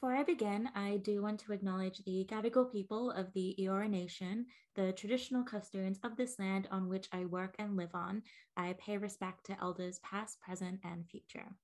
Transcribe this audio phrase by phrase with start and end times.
[0.00, 4.46] Before I begin, I do want to acknowledge the Gadigal people of the Eora Nation,
[4.74, 8.22] the traditional custodians of this land on which I work and live on.
[8.56, 11.54] I pay respect to elders past, present, and future.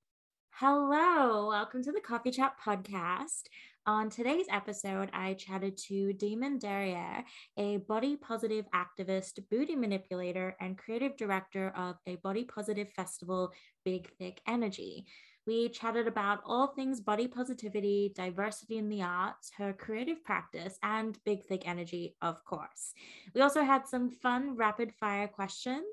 [0.51, 3.45] Hello, welcome to the Coffee Chat podcast.
[3.87, 7.23] On today's episode, I chatted to Damon Derriere,
[7.57, 13.51] a body positive activist, booty manipulator, and creative director of a body positive festival,
[13.83, 15.07] Big Thick Energy.
[15.47, 21.17] We chatted about all things body positivity, diversity in the arts, her creative practice, and
[21.23, 22.93] big, thick energy, of course.
[23.33, 25.85] We also had some fun rapid fire questions.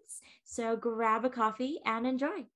[0.42, 2.46] So grab a coffee and enjoy.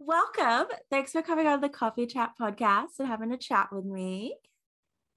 [0.00, 0.76] Welcome.
[0.90, 4.34] Thanks for coming on the Coffee Chat podcast and having a chat with me.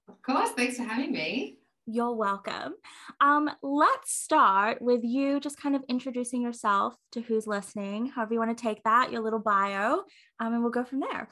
[0.08, 0.50] Of course.
[0.50, 1.61] Thanks for having me.
[1.86, 2.74] You're welcome.
[3.20, 8.38] Um, let's start with you just kind of introducing yourself to who's listening, however you
[8.38, 10.04] want to take that, your little bio,
[10.38, 11.28] um, and we'll go from there.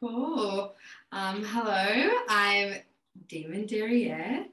[0.00, 0.74] Cool.
[1.12, 2.76] Um, hello, I'm
[3.28, 4.46] Damon Derriere.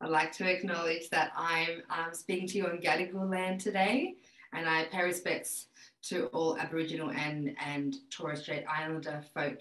[0.00, 4.14] I'd like to acknowledge that I'm um, speaking to you on Gadigal land today,
[4.54, 5.66] and I pay respects
[6.04, 9.58] to all Aboriginal and, and Torres Strait Islander folk,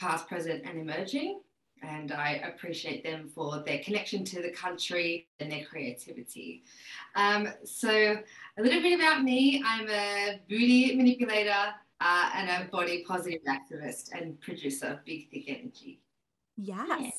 [0.00, 1.40] past, present, and emerging
[1.82, 6.64] and I appreciate them for their connection to the country and their creativity.
[7.14, 13.04] Um, so, a little bit about me I'm a booty manipulator uh, and a body
[13.06, 16.00] positive activist and producer of Big Thick Energy.
[16.56, 16.88] Yes.
[17.00, 17.10] Yeah.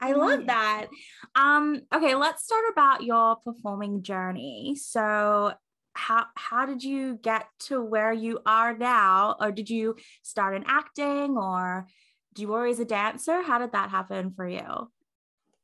[0.00, 0.88] I love that.
[1.34, 4.76] Um, okay, let's start about your performing journey.
[4.76, 5.52] So,
[5.94, 10.64] how how did you get to where you are now, or did you start in
[10.66, 11.86] acting, or
[12.36, 13.42] you were always a dancer?
[13.42, 14.90] How did that happen for you?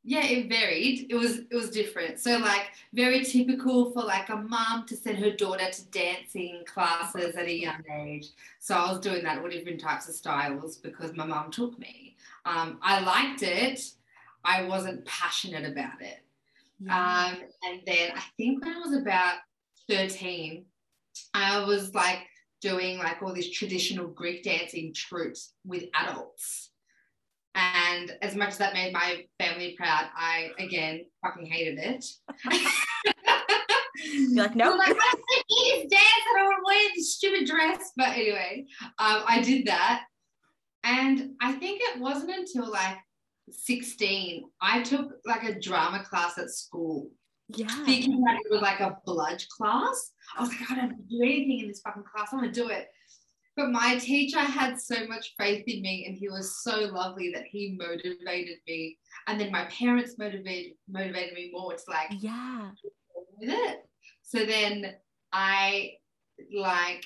[0.09, 1.07] Yeah, it varied.
[1.11, 2.21] It was it was different.
[2.21, 7.35] So like very typical for like a mom to send her daughter to dancing classes
[7.35, 8.29] at a young age.
[8.61, 12.17] So I was doing that all different types of styles because my mom took me.
[12.45, 13.81] Um, I liked it.
[14.45, 16.21] I wasn't passionate about it.
[16.79, 17.27] Yeah.
[17.33, 19.39] Um, and then I think when I was about
[19.89, 20.65] 13,
[21.35, 22.21] I was like
[22.61, 26.71] doing like all these traditional Greek dancing troupes with adults.
[27.55, 32.05] And as much as that made my family proud, I again fucking hated it.
[34.05, 34.77] You're like, no.
[34.77, 34.87] Nope.
[34.87, 35.15] Like, I
[35.59, 36.03] don't dance.
[36.03, 37.93] I don't want to wear this stupid dress.
[37.97, 38.67] But anyway,
[38.99, 40.05] um, I did that.
[40.85, 42.99] And I think it wasn't until like
[43.51, 47.11] 16, I took like a drama class at school
[47.49, 47.85] yeah.
[47.85, 50.13] thinking that it was like a blood class.
[50.37, 52.29] I was like, I don't do anything in this fucking class.
[52.33, 52.89] I'm gonna do it.
[53.57, 57.45] But my teacher had so much faith in me and he was so lovely that
[57.45, 58.99] he motivated me.
[59.27, 62.71] And then my parents motivated motivated me more It's like yeah
[63.39, 63.87] with it.
[64.23, 64.95] So then
[65.33, 65.93] I
[66.55, 67.05] like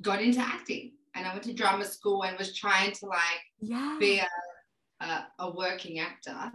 [0.00, 3.96] got into acting and I went to drama school and was trying to like yeah.
[4.00, 6.50] be a, a, a working actor.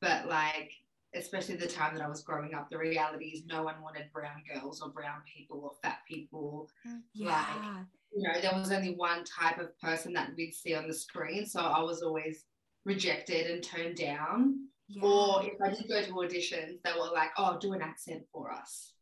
[0.00, 0.72] But like
[1.14, 4.42] especially the time that I was growing up, the reality is no one wanted brown
[4.52, 6.70] girls or brown people or fat people.
[6.86, 7.28] Mm, yeah.
[7.28, 10.94] Like, you know, there was only one type of person that we'd see on the
[10.94, 11.46] screen.
[11.46, 12.44] So I was always
[12.84, 14.66] rejected and turned down.
[14.88, 15.02] Yeah.
[15.02, 18.50] Or if I did go to auditions, they were like, oh, do an accent for
[18.50, 18.92] us.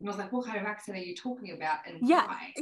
[0.00, 1.78] And I was like, what kind of accent are you talking about?
[1.86, 2.52] And yeah, why?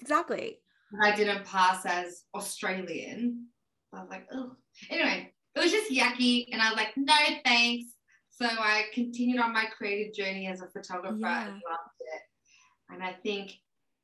[0.00, 0.58] exactly.
[1.02, 3.46] I didn't pass as Australian.
[3.92, 4.52] I was like, oh.
[4.90, 6.46] Anyway, it was just yucky.
[6.52, 7.93] And I was like, no, thanks.
[8.36, 11.44] So I continued on my creative journey as a photographer yeah.
[11.44, 12.22] and loved it.
[12.90, 13.52] And I think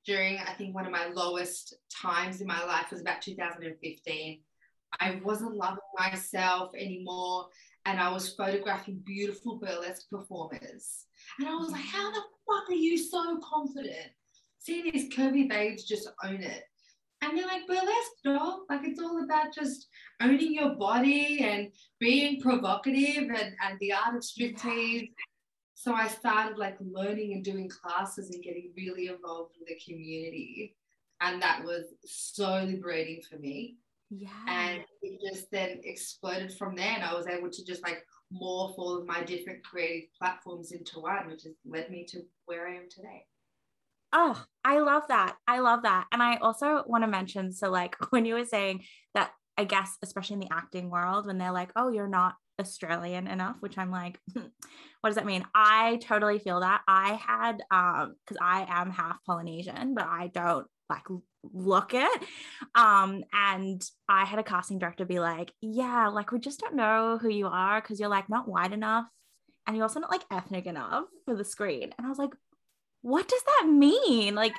[0.07, 4.41] during, I think one of my lowest times in my life was about 2015.
[5.01, 7.47] I wasn't loving myself anymore.
[7.87, 11.07] And I was photographing beautiful burlesque performers.
[11.39, 14.13] And I was like, how the fuck are you so confident?
[14.59, 16.65] Seeing these curvy babes just own it.
[17.23, 18.61] And they're like, burlesque, dog.
[18.71, 19.89] Like it's all about just
[20.23, 25.11] owning your body and being provocative and, and the art of striptease.
[25.75, 30.77] So I started like learning and doing classes and getting really involved with the community.
[31.21, 33.77] And that was so liberating for me.
[34.11, 34.29] Yeah.
[34.49, 36.93] And it just then exploded from there.
[36.95, 41.01] And I was able to just like morph all of my different creative platforms into
[41.01, 43.25] one, which has led me to where I am today.
[44.13, 45.37] Oh, I love that.
[45.47, 46.07] I love that.
[46.13, 48.85] And I also want to mention so, like, when you were saying
[49.15, 53.27] that, I guess, especially in the acting world, when they're like, oh, you're not Australian
[53.27, 54.51] enough, which I'm like, what
[55.05, 55.45] does that mean?
[55.55, 56.83] I totally feel that.
[56.89, 61.05] I had, um, because I am half Polynesian, but I don't like
[61.53, 62.23] look it.
[62.75, 67.19] Um, and I had a casting director be like, yeah, like, we just don't know
[67.21, 69.07] who you are because you're like not white enough
[69.67, 71.93] and you're also not like ethnic enough for the screen.
[71.97, 72.33] And I was like,
[73.03, 74.35] what does that mean?
[74.35, 74.53] Like,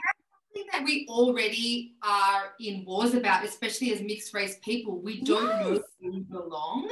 [0.71, 5.01] that we already are in wars about, especially as mixed race people.
[5.01, 5.61] We don't yes.
[5.61, 6.89] know where we belong.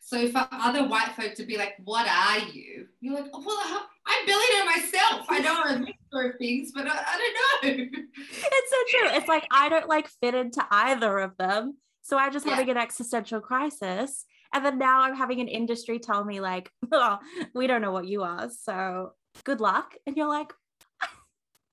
[0.00, 3.88] So for other white folk to be like, "What are you?" You're like, oh, "Well,
[4.06, 5.26] I barely know myself.
[5.28, 9.16] I know a mixture of things, but I, I don't know." It's so true.
[9.16, 12.52] It's like I don't like fit into either of them, so I'm just yeah.
[12.54, 14.24] having an existential crisis.
[14.52, 17.18] And then now I'm having an industry tell me like, "Oh,
[17.54, 20.52] we don't know what you are, so good luck." And you're like,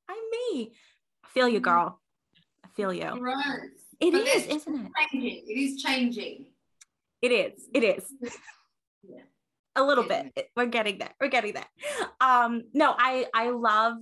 [0.09, 0.73] "I'm me."
[1.23, 1.63] I feel you, mm.
[1.63, 1.99] girl.
[2.63, 3.09] I feel you.
[3.17, 3.37] Gross.
[3.99, 4.91] It but is, isn't it?
[5.11, 5.43] Changing.
[5.47, 6.45] It is changing.
[7.21, 7.69] It is.
[7.73, 8.05] It is.
[9.07, 9.21] Yeah.
[9.75, 10.49] A little bit.
[10.55, 11.11] We're getting there.
[11.19, 11.67] We're getting there.
[12.21, 13.97] Um, no, I I love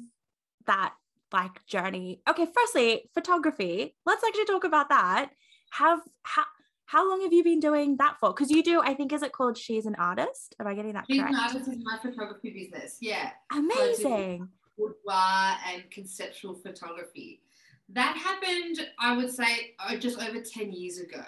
[0.68, 0.94] that
[1.31, 2.21] like journey.
[2.30, 3.95] Okay, firstly, photography.
[4.06, 5.30] Let's actually talk about that.
[5.71, 6.44] Have how
[6.86, 8.33] how long have you been doing that for?
[8.33, 10.56] Because you do, I think, is it called She's an Artist?
[10.59, 11.33] Am I getting that She's correct?
[11.33, 12.98] an Artist is my photography business.
[13.00, 13.31] Yeah.
[13.51, 14.50] Amazing.
[14.77, 17.41] Boudoir and conceptual photography.
[17.89, 21.23] That happened, I would say, just over 10 years ago.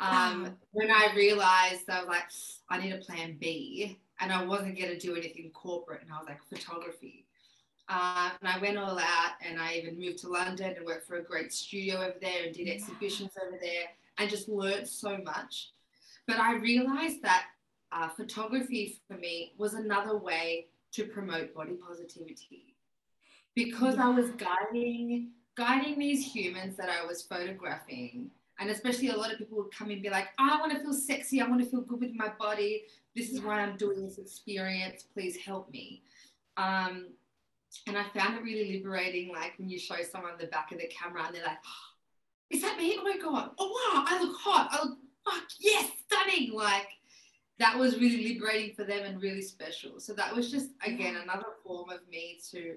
[0.00, 2.30] Um, when I realized I was like,
[2.70, 6.18] I need a plan B, and I wasn't going to do anything corporate, and I
[6.18, 7.26] was like, photography.
[7.88, 11.16] Uh, and I went all out, and I even moved to London and worked for
[11.16, 13.86] a great studio over there and did exhibitions over there,
[14.18, 15.70] and just learned so much.
[16.26, 17.46] But I realized that
[17.90, 22.74] uh, photography for me was another way to promote body positivity
[23.54, 23.96] because.
[23.98, 28.30] I was guiding guiding these humans that I was photographing
[28.60, 30.92] and especially a lot of people would come and be like, I want to feel
[30.92, 31.40] sexy.
[31.40, 32.84] I want to feel good with my body.
[33.14, 35.04] This is why I'm doing this experience.
[35.14, 36.02] Please help me.
[36.56, 37.06] Um,
[37.86, 40.88] and I found it really liberating, like when you show someone the back of the
[40.88, 42.96] camera and they're like, oh, is that me?
[42.98, 43.50] Oh my God.
[43.58, 44.68] Oh wow, I look hot.
[44.72, 46.52] I look fuck yes, stunning.
[46.52, 46.88] Like
[47.58, 49.98] that was really liberating for them and really special.
[49.98, 52.76] So that was just again another form of me to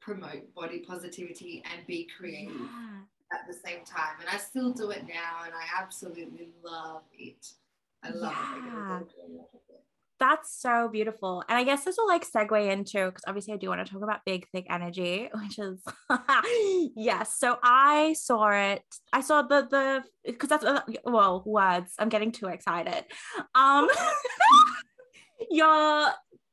[0.00, 2.54] promote body positivity and be creative.
[2.56, 3.00] Yeah
[3.32, 4.16] at the same time.
[4.20, 7.52] And I still do it now and I absolutely love it.
[8.02, 9.00] I love yeah.
[9.00, 9.06] it.
[10.22, 11.42] That's so beautiful.
[11.48, 14.04] And I guess this will like segue into because obviously I do want to talk
[14.04, 15.82] about big, thick energy, which is
[16.96, 17.34] yes.
[17.36, 18.84] So I saw it.
[19.12, 21.94] I saw the the because that's uh, well words.
[21.98, 23.04] I'm getting too excited.
[23.56, 23.88] Um
[25.50, 26.06] your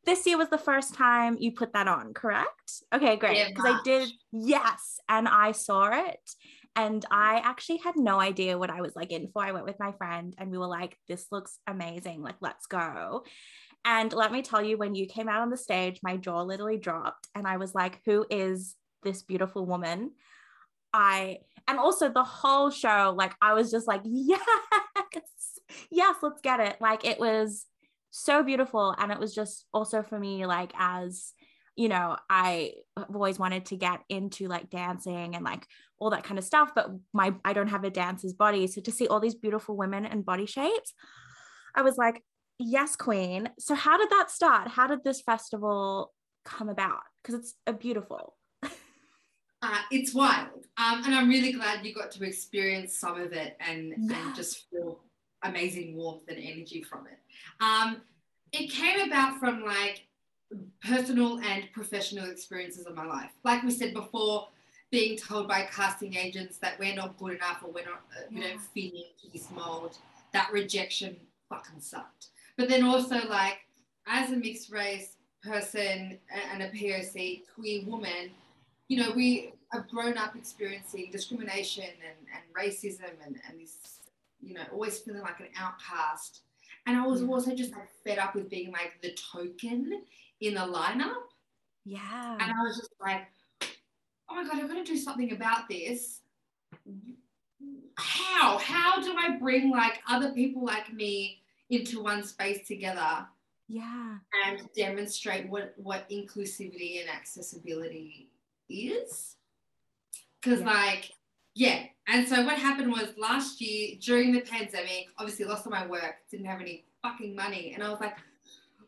[0.04, 2.82] this year was the first time you put that on, correct?
[2.92, 3.50] Okay, great.
[3.50, 6.20] Because I did, yes, and I saw it,
[6.80, 9.44] and I actually had no idea what I was like in for.
[9.44, 12.22] I went with my friend and we were like, this looks amazing.
[12.22, 13.26] Like, let's go.
[13.84, 16.78] And let me tell you, when you came out on the stage, my jaw literally
[16.78, 17.28] dropped.
[17.36, 20.12] And I was like, who is this beautiful woman?
[20.94, 24.40] I, and also the whole show, like, I was just like, yes,
[25.92, 26.78] yes, let's get it.
[26.80, 27.66] Like, it was
[28.10, 28.96] so beautiful.
[28.98, 31.34] And it was just also for me, like, as,
[31.76, 35.66] you know, I have always wanted to get into like dancing and like
[36.00, 38.68] all that kind of stuff, but my I don't have a dancer's body.
[38.68, 40.94] So to see all these beautiful women and body shapes,
[41.76, 42.24] I was like,
[42.58, 43.50] yes, queen.
[43.60, 44.70] So how did that start?
[44.70, 46.14] How did this festival
[46.46, 47.02] come about?
[47.22, 48.36] Because it's a beautiful.
[49.62, 50.66] Uh, it's wild.
[50.78, 54.28] Um, and I'm really glad you got to experience some of it and, yeah.
[54.28, 55.02] and just feel
[55.44, 57.20] amazing warmth and energy from it.
[57.62, 57.98] Um,
[58.54, 60.08] it came about from like
[60.82, 63.32] personal and professional experiences of my life.
[63.44, 64.48] Like we said before,
[64.92, 68.42] being told by casting agents that we're not good enough or we're not, uh, we
[68.42, 69.98] don't fit into this mold,
[70.34, 71.16] that rejection
[71.48, 72.28] fucking sucked.
[72.58, 73.60] But then also, like,
[74.08, 76.18] as a mixed race person
[76.52, 78.32] and a POC queer woman,
[78.88, 84.00] you know, we have grown up experiencing discrimination and, and racism and, and this,
[84.42, 86.42] you know, always feeling like an outcast.
[86.88, 90.02] And I was also just like fed up with being like the token
[90.42, 91.14] in the lineup.
[91.86, 92.34] Yeah.
[92.34, 93.28] And I was just like,
[94.30, 96.22] oh my God, I'm going to do something about this.
[97.96, 98.58] How?
[98.58, 103.28] How do I bring like other people like me into one space together?
[103.68, 104.18] Yeah.
[104.46, 108.30] And demonstrate what, what inclusivity and accessibility
[108.70, 109.36] is.
[110.42, 110.66] Because, yeah.
[110.66, 111.12] like,
[111.54, 111.84] yeah.
[112.08, 116.16] And so what happened was last year during the pandemic, obviously lost all my work,
[116.32, 117.74] didn't have any fucking money.
[117.74, 118.16] And I was like,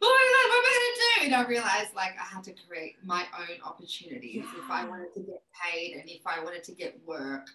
[0.01, 0.63] oh my god, what
[1.21, 1.35] am I?
[1.35, 4.43] And I realized like I had to create my own opportunities.
[4.45, 4.63] Yeah.
[4.63, 7.47] If I wanted to get paid and if I wanted to get work,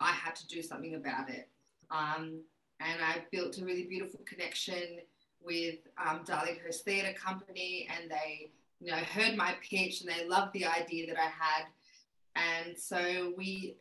[0.00, 1.48] I had to do something about it.
[1.90, 2.40] Um,
[2.80, 5.00] and I built a really beautiful connection
[5.42, 10.52] with um, Darlinghurst Theatre Company, and they, you know, heard my pitch and they loved
[10.52, 11.64] the idea that I had.
[12.36, 13.76] And so we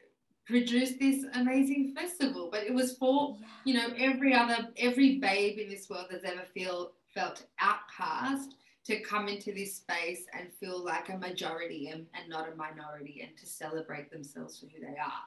[0.47, 2.49] produced this amazing festival.
[2.51, 6.43] But it was for, you know, every other, every babe in this world that's ever
[6.53, 8.55] feel felt outcast
[8.87, 13.21] to come into this space and feel like a majority and, and not a minority
[13.21, 15.25] and to celebrate themselves for who they are.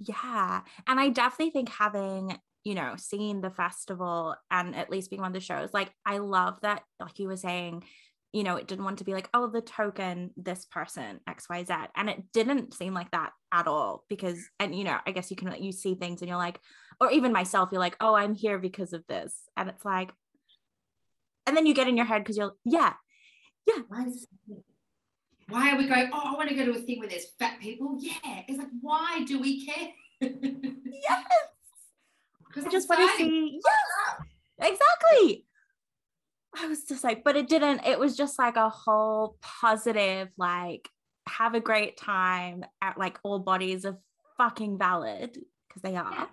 [0.00, 0.62] Yeah.
[0.86, 5.32] And I definitely think having, you know, seeing the festival and at least being on
[5.32, 7.84] the shows, like I love that, like you were saying,
[8.32, 11.88] you know, it didn't want to be like, oh, the token, this person, XYZ.
[11.94, 15.36] And it didn't seem like that at all because, and, you know, I guess you
[15.36, 16.58] can, you see things and you're like,
[17.00, 19.34] or even myself, you're like, oh, I'm here because of this.
[19.56, 20.10] And it's like,
[21.46, 22.94] and then you get in your head because you're, yeah,
[23.66, 23.82] yeah.
[25.48, 27.60] Why, are we going, oh, I want to go to a thing where there's fat
[27.60, 27.98] people?
[28.00, 28.42] Yeah.
[28.48, 29.88] It's like, why do we care?
[30.20, 31.24] yes.
[32.46, 35.44] Because I just want to see, yes, exactly.
[36.56, 40.88] I was just like, but it didn't, it was just like a whole positive, like,
[41.26, 43.98] have a great time at like all bodies are
[44.36, 45.36] fucking valid
[45.68, 46.12] because they are.
[46.12, 46.26] Yeah.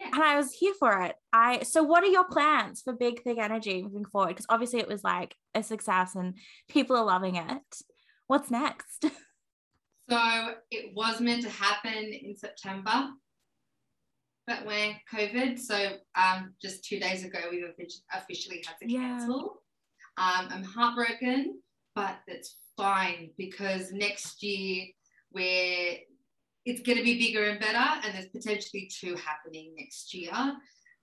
[0.00, 1.16] And I was here for it.
[1.32, 4.28] I so what are your plans for Big Thick Energy moving forward?
[4.28, 6.34] Because obviously it was like a success and
[6.68, 7.62] people are loving it.
[8.26, 9.06] What's next?
[10.08, 13.08] So it was meant to happen in September
[14.46, 15.58] but we're COVID.
[15.58, 17.64] So um, just two days ago, we've
[18.12, 19.62] officially had to cancel.
[20.18, 20.24] Yeah.
[20.24, 21.60] Um, I'm heartbroken,
[21.94, 24.86] but it's fine because next year
[25.32, 25.98] we're
[26.66, 30.32] it's going to be bigger and better, and there's potentially two happening next year.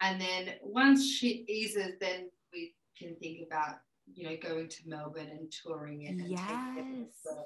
[0.01, 3.77] And then once shit eases, then we can think about
[4.13, 7.37] you know going to Melbourne and touring it and yes.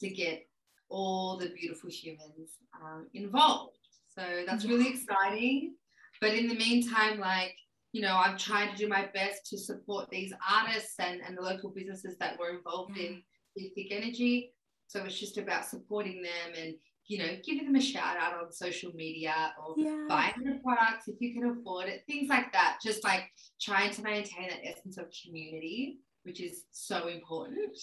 [0.00, 0.46] to get
[0.88, 3.78] all the beautiful humans um, involved.
[4.08, 5.74] So that's really exciting.
[6.20, 7.54] But in the meantime, like,
[7.92, 11.42] you know, I'm trying to do my best to support these artists and, and the
[11.42, 13.22] local businesses that were involved in
[13.58, 14.52] Thick Energy.
[14.86, 16.74] So it's just about supporting them and,
[17.08, 20.06] you know, giving them a shout out on social media or yeah.
[20.08, 22.78] buying the products if you can afford it, things like that.
[22.82, 27.78] Just like trying to maintain that essence of community, which is so important.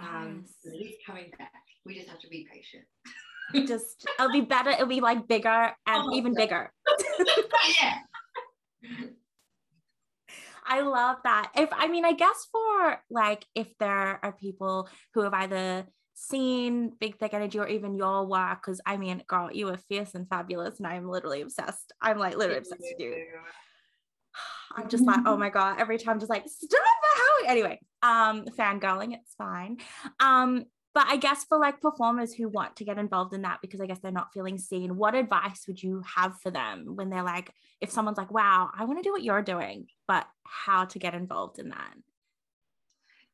[0.00, 0.74] Um, yes.
[0.74, 1.52] It is coming back.
[1.86, 2.84] We just have to be patient.
[3.66, 5.48] just it'll be better it'll be like bigger
[5.86, 6.72] and oh, even bigger
[7.82, 7.98] yeah
[10.64, 11.50] I love that.
[11.56, 15.86] If I mean, I guess for like if there are people who have either
[16.22, 20.14] seen Big Thick Energy or even your work, because I mean, girl, you are fierce
[20.14, 21.92] and fabulous, and I'm literally obsessed.
[22.00, 23.16] I'm like literally obsessed with you.
[24.76, 26.80] I'm just like, oh my god, every time just like stop
[27.14, 29.78] how anyway, um, fangirling, it's fine.
[30.20, 30.64] Um,
[30.94, 33.86] but I guess for like performers who want to get involved in that because I
[33.86, 37.50] guess they're not feeling seen, what advice would you have for them when they're like,
[37.80, 41.14] if someone's like, wow, I want to do what you're doing, but how to get
[41.14, 41.94] involved in that?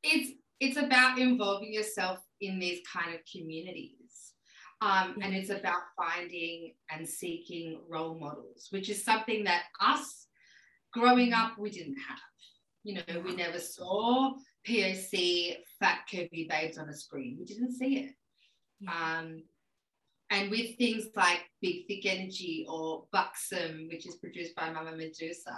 [0.05, 3.95] It's it's about involving yourself in these kind of communities.
[4.81, 5.17] Um.
[5.23, 10.27] And it's about finding and seeking role models, which is something that us
[10.93, 12.19] growing up, we didn't have.
[12.85, 14.35] You know, we never saw
[14.67, 17.37] POC fat curvy babes on a screen.
[17.39, 18.15] We didn't see it.
[18.87, 19.43] Um,
[20.31, 25.57] and with things like Big Thick Energy or Buxom, which is produced by Mama Medusa,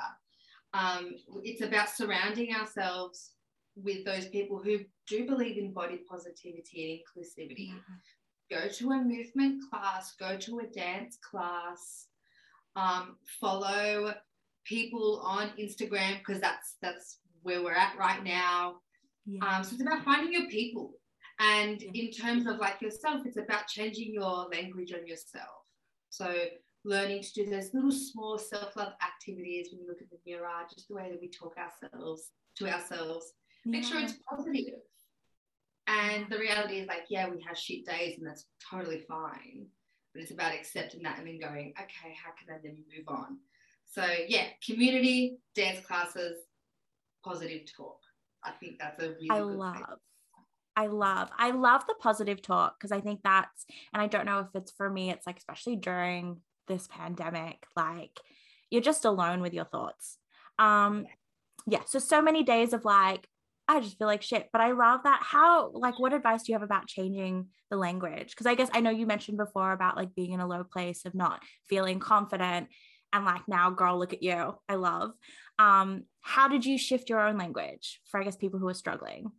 [0.73, 3.33] um, it's about surrounding ourselves
[3.77, 7.69] with those people who do believe in body positivity and inclusivity.
[7.69, 8.61] Yeah.
[8.61, 12.07] Go to a movement class, go to a dance class,
[12.77, 14.15] um, follow
[14.65, 18.77] people on Instagram because that's that's where we're at right now.
[19.27, 19.41] Yeah.
[19.47, 20.93] Um, so it's about finding your people.
[21.39, 22.03] And yeah.
[22.03, 25.65] in terms of like yourself, it's about changing your language on yourself.
[26.11, 26.35] So
[26.85, 30.89] learning to do those little small self-love activities when you look at the mirror, just
[30.89, 33.33] the way that we talk ourselves to ourselves.
[33.65, 33.73] Yeah.
[33.73, 34.75] Make sure it's positive.
[35.87, 39.67] And the reality is like, yeah, we have shit days and that's totally fine.
[40.15, 43.39] But it's about accepting that and then going, okay, how can I then move on?
[43.87, 46.37] So yeah, community, dance classes,
[47.25, 47.99] positive talk.
[48.45, 49.75] I think that's a really I love.
[49.75, 49.85] Thing.
[50.77, 54.39] I love, I love the positive talk because I think that's, and I don't know
[54.39, 58.19] if it's for me, it's like, especially during this pandemic, like
[58.71, 60.17] you're just alone with your thoughts.
[60.59, 61.07] Um,
[61.67, 61.83] yeah.
[61.87, 63.29] So, so many days of like,
[63.71, 64.49] I just feel like shit.
[64.53, 65.21] But I love that.
[65.23, 68.31] How, like, what advice do you have about changing the language?
[68.31, 71.05] Because I guess I know you mentioned before about like being in a low place
[71.05, 72.69] of not feeling confident.
[73.13, 74.55] And like, now, girl, look at you.
[74.69, 75.13] I love.
[75.59, 79.31] Um, how did you shift your own language for, I guess, people who are struggling?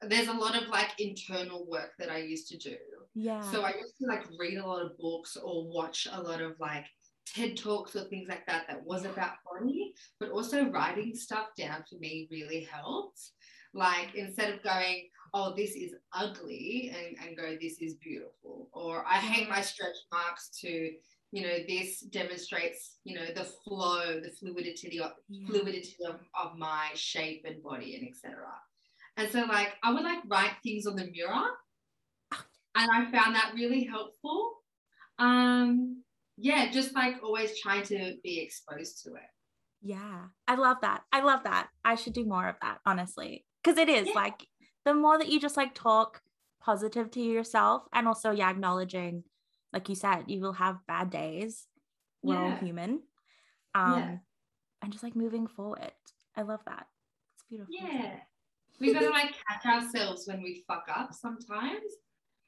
[0.00, 2.76] There's a lot of like internal work that I used to do.
[3.14, 3.42] Yeah.
[3.50, 6.52] So I used to like read a lot of books or watch a lot of
[6.60, 6.86] like
[7.34, 11.84] TED Talks or things like that that was about body, but also writing stuff down
[11.88, 13.20] for me really helped.
[13.74, 19.04] Like instead of going, oh, this is ugly, and, and go, this is beautiful, or
[19.06, 20.92] I hate my stretch marks to
[21.30, 25.12] you know this demonstrates you know the flow the fluidity of
[25.46, 28.46] fluidity of, of my shape and body and etc
[29.18, 31.48] And so like I would like write things on the mirror.
[32.74, 34.52] And I found that really helpful.
[35.18, 36.02] Um
[36.36, 39.30] yeah, just like always trying to be exposed to it.
[39.82, 40.26] Yeah.
[40.46, 41.02] I love that.
[41.12, 41.68] I love that.
[41.84, 43.44] I should do more of that, honestly.
[43.64, 44.14] Cause it is yeah.
[44.14, 44.46] like
[44.84, 46.22] the more that you just like talk
[46.60, 49.24] positive to yourself and also yeah, acknowledging,
[49.72, 51.66] like you said, you will have bad days.
[52.22, 52.40] We're yeah.
[52.42, 53.02] all human.
[53.74, 54.16] Um yeah.
[54.82, 55.92] and just like moving forward.
[56.36, 56.86] I love that.
[57.34, 57.74] It's beautiful.
[57.74, 58.20] Yeah
[58.80, 61.82] we gotta like catch ourselves when we fuck up sometimes.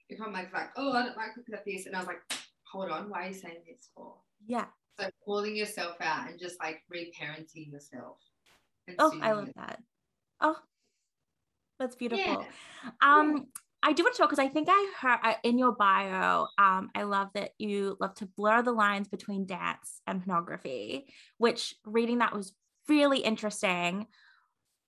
[0.08, 2.22] If I'm like, like, oh, I don't like looking at this, and I was like,
[2.64, 4.14] hold on, why are you saying this for?
[4.46, 4.66] Yeah.
[4.98, 8.18] So calling yourself out and just like reparenting yourself.
[8.98, 9.56] Oh, I love it.
[9.56, 9.80] that.
[10.40, 10.56] Oh,
[11.80, 12.44] that's beautiful.
[12.44, 12.90] Yeah.
[13.02, 13.46] Um.
[13.82, 17.04] I do want to talk because I think I heard in your bio, um, I
[17.04, 21.06] love that you love to blur the lines between dance and pornography,
[21.38, 22.52] which reading that was
[22.90, 24.06] really interesting.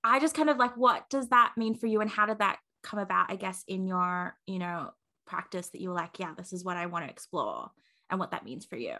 [0.04, 2.02] I just kind of like, what does that mean for you?
[2.02, 4.90] And how did that come about, I guess, in your, you know,
[5.26, 7.70] practice that you were like, yeah, this is what I want to explore
[8.10, 8.96] and what that means for you?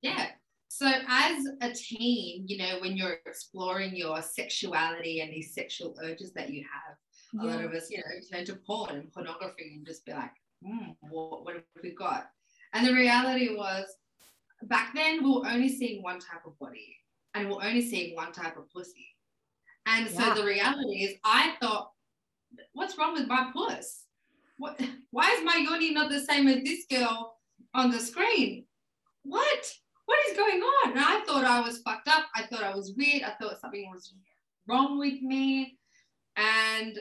[0.00, 0.26] Yeah.
[0.66, 6.32] So, as a teen, you know, when you're exploring your sexuality and these sexual urges
[6.32, 6.96] that you have,
[7.40, 7.54] a yeah.
[7.54, 10.32] lot of us, you know, turn to porn and pornography and just be like,
[10.64, 12.30] mm, what, what have we got?
[12.72, 13.86] And the reality was,
[14.64, 16.96] back then, we were only seeing one type of body
[17.34, 19.08] and we we're only seeing one type of pussy.
[19.86, 20.34] And yeah.
[20.34, 21.90] so the reality is, I thought,
[22.72, 24.04] what's wrong with my puss?
[24.58, 24.80] What?
[25.10, 27.36] Why is my yoni not the same as this girl
[27.74, 28.64] on the screen?
[29.24, 29.72] What?
[30.04, 30.92] What is going on?
[30.92, 32.26] And I thought I was fucked up.
[32.34, 33.22] I thought I was weird.
[33.22, 34.14] I thought something was
[34.66, 35.78] wrong with me.
[36.36, 36.98] And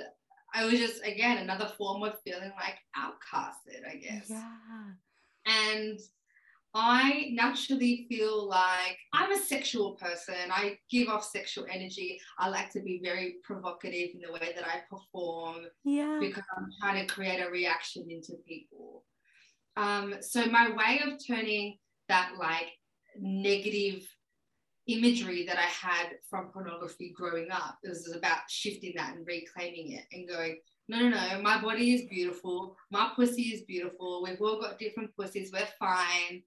[0.53, 4.29] I was just, again, another form of feeling like outcasted, I guess.
[4.29, 4.47] Yeah.
[5.45, 5.99] And
[6.73, 10.35] I naturally feel like I'm a sexual person.
[10.51, 12.19] I give off sexual energy.
[12.39, 15.65] I like to be very provocative in the way that I perform.
[15.83, 16.17] Yeah.
[16.19, 19.03] Because I'm trying to create a reaction into people.
[19.77, 21.77] Um, so my way of turning
[22.07, 22.69] that like
[23.17, 24.07] negative
[24.87, 29.91] imagery that I had from pornography growing up It was about shifting that and reclaiming
[29.93, 32.75] it and going, no, no, no, my body is beautiful.
[32.89, 34.23] My pussy is beautiful.
[34.23, 35.51] We've all got different pussies.
[35.53, 36.43] We're fine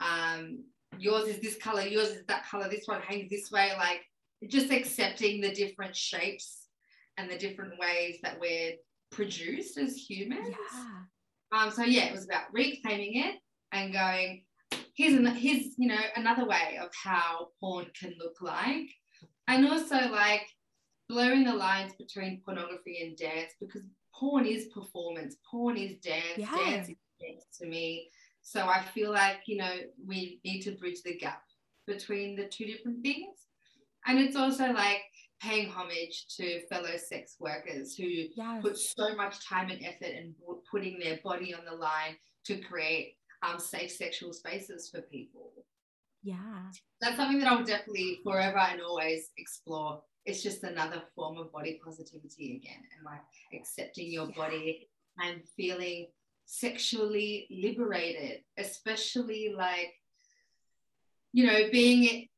[0.00, 0.64] um,
[0.98, 3.72] yours is this color, yours is that color, this one hangs this way.
[3.76, 4.02] Like
[4.48, 6.66] just accepting the different shapes
[7.16, 8.72] and the different ways that we're
[9.12, 10.48] produced as humans.
[10.50, 11.58] Yeah.
[11.58, 13.36] Um, so yeah, it was about reclaiming it
[13.72, 14.44] and going,
[14.94, 18.88] here's an, here's you know another way of how porn can look like,
[19.48, 20.46] and also like
[21.08, 23.82] blurring the lines between pornography and dance because
[24.14, 26.56] porn is performance, porn is dance, yeah.
[26.56, 28.08] dance is dance to me.
[28.42, 29.74] So I feel like, you know,
[30.06, 31.42] we need to bridge the gap
[31.86, 33.36] between the two different things.
[34.06, 35.02] And it's also like
[35.42, 38.62] paying homage to fellow sex workers who yes.
[38.62, 40.34] put so much time and effort and
[40.70, 45.52] putting their body on the line to create um, safe sexual spaces for people.
[46.22, 46.70] Yeah.
[47.00, 50.02] That's something that I'll definitely forever and always explore.
[50.26, 53.20] It's just another form of body positivity again and like
[53.58, 54.36] accepting your yeah.
[54.36, 56.08] body and feeling
[56.44, 59.94] sexually liberated, especially like,
[61.32, 62.28] you know, being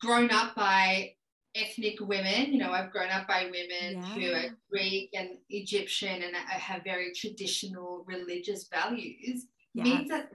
[0.00, 1.14] grown up by
[1.56, 2.52] ethnic women.
[2.52, 4.14] You know, I've grown up by women yeah.
[4.14, 9.84] who are Greek and Egyptian and have very traditional religious values, yeah.
[9.84, 10.30] means that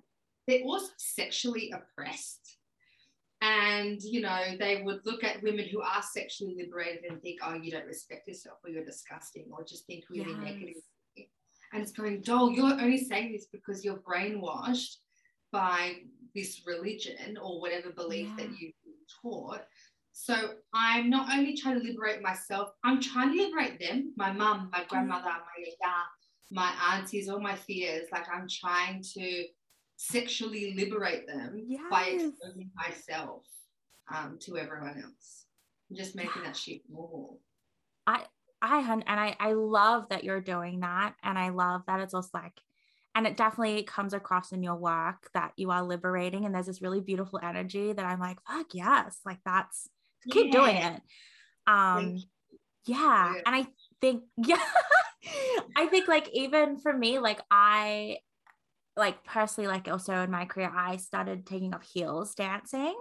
[0.49, 2.57] they're also sexually oppressed.
[3.41, 7.53] And, you know, they would look at women who are sexually liberated and think, oh,
[7.53, 10.41] you don't respect yourself or you're disgusting or just think really yes.
[10.43, 10.83] negative
[11.73, 14.95] and it's going, Doll, you're only saying this because you're brainwashed
[15.51, 15.97] by
[16.35, 18.43] this religion or whatever belief yeah.
[18.43, 19.61] that you've been taught.
[20.11, 20.35] So
[20.73, 24.81] I'm not only trying to liberate myself, I'm trying to liberate them, my mum, my
[24.81, 24.87] mm.
[24.87, 25.95] grandmother, my yaya,
[26.51, 28.07] my aunties, all my fears.
[28.11, 29.45] Like I'm trying to
[30.01, 31.81] sexually liberate them yes.
[31.91, 33.43] by exposing myself
[34.15, 35.45] um, to everyone else.
[35.93, 37.41] just making that shit normal.
[38.07, 38.23] I
[38.61, 42.29] I and I I love that you're doing that, and I love that it's also
[42.33, 42.61] like,
[43.13, 46.81] and it definitely comes across in your work that you are liberating, and there's this
[46.81, 49.89] really beautiful energy that I'm like, fuck yes, like that's
[50.25, 50.33] yeah.
[50.33, 51.01] keep doing it.
[51.67, 52.23] Um,
[52.85, 53.67] yeah, and I
[53.99, 54.63] think yeah,
[55.75, 58.19] I think like even for me, like I
[58.99, 62.95] like personally like also in my career i started taking up heels dancing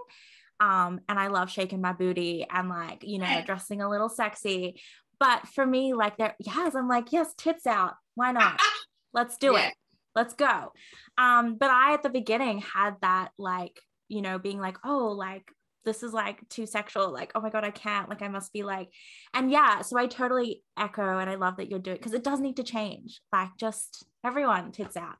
[0.59, 4.79] um and i love shaking my booty and like you know dressing a little sexy
[5.19, 7.95] but for me, like there, yes, I'm like, yes, tits out.
[8.15, 8.59] Why not?
[9.13, 9.67] Let's do yeah.
[9.67, 9.73] it.
[10.15, 10.71] Let's go.
[11.17, 15.43] Um, but I at the beginning had that like, you know, being like, oh, like
[15.85, 18.63] this is like too sexual like oh my god i can't like i must be
[18.63, 18.89] like
[19.33, 22.41] and yeah so i totally echo and i love that you're doing because it does
[22.41, 25.15] need to change like just everyone tits out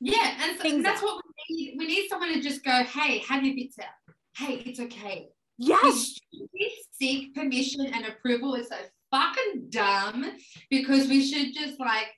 [0.00, 1.04] yeah and so, that's out.
[1.04, 4.62] what we need we need someone to just go hey have your bits out hey
[4.66, 5.28] it's okay
[5.58, 6.18] yes
[6.52, 8.76] we seek permission and approval is so
[9.10, 10.32] fucking dumb
[10.70, 12.08] because we should just like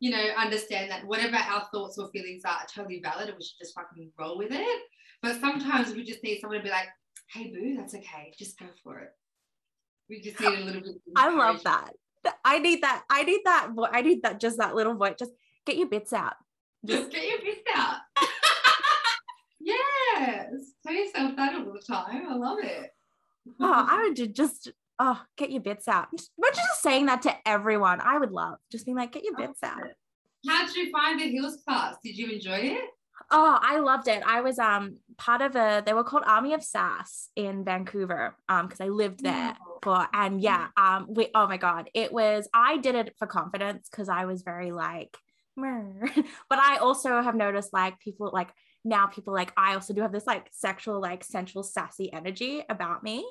[0.00, 3.44] you know understand that whatever our thoughts or feelings are, are totally valid and we
[3.44, 4.82] should just fucking roll with it
[5.22, 6.88] but sometimes we just need someone to be like
[7.32, 8.32] hey boo, that's okay.
[8.38, 9.10] Just go for it.
[10.08, 10.96] We just need a little bit.
[11.16, 11.92] I love that.
[12.44, 13.04] I need that.
[13.10, 13.70] I need that.
[13.92, 14.40] I need that.
[14.40, 15.14] Just that little voice.
[15.18, 15.32] Just
[15.66, 16.34] get your bits out.
[16.86, 17.96] Just get your bits out.
[19.60, 20.52] yes.
[20.86, 22.26] Tell yourself that all the time.
[22.28, 22.90] I love it.
[23.60, 26.08] oh, I would just oh get your bits out.
[26.12, 28.00] Imagine just saying that to everyone.
[28.00, 29.80] I would love just being like, get your bits out.
[30.46, 31.96] How did you find the Hills class?
[32.02, 32.84] Did you enjoy it?
[33.30, 34.22] Oh, I loved it.
[34.24, 38.66] I was um part of a they were called Army of Sass in Vancouver um
[38.66, 42.78] because I lived there for and yeah um we oh my god it was I
[42.78, 45.16] did it for confidence because I was very like
[46.48, 48.50] but I also have noticed like people like
[48.84, 53.02] now people like I also do have this like sexual like sensual sassy energy about
[53.02, 53.28] me.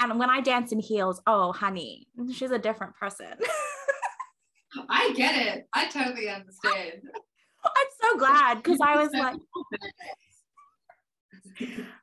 [0.00, 3.32] And when I dance in heels oh honey she's a different person.
[4.88, 5.66] I get it.
[5.72, 7.02] I totally understand.
[7.64, 9.36] I'm so glad because I was like,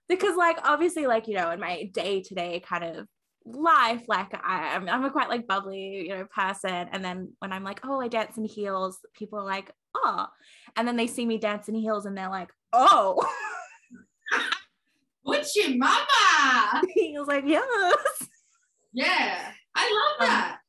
[0.09, 3.07] because like obviously like you know in my day to day kind of
[3.45, 6.87] life like I, I'm, I'm a quite like bubbly you know person.
[6.91, 10.27] And then when I'm like oh I dance in heels people are like oh.
[10.75, 13.25] And then they see me dance in heels and they're like oh.
[15.23, 16.81] What's your mama?
[16.93, 18.27] He was like yes.
[18.91, 20.59] Yeah I love um, that.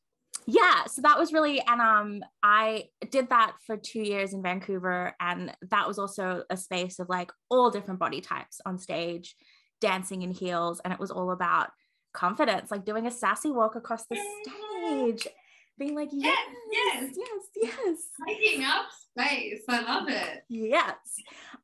[0.47, 5.15] yeah so that was really and um i did that for two years in vancouver
[5.21, 9.37] and that was also a space of like all different body types on stage
[9.81, 11.69] dancing in heels and it was all about
[12.15, 15.29] confidence like doing a sassy walk across the stage
[15.79, 16.39] being like yes
[16.73, 20.95] yes yes yes taking up space i love it yes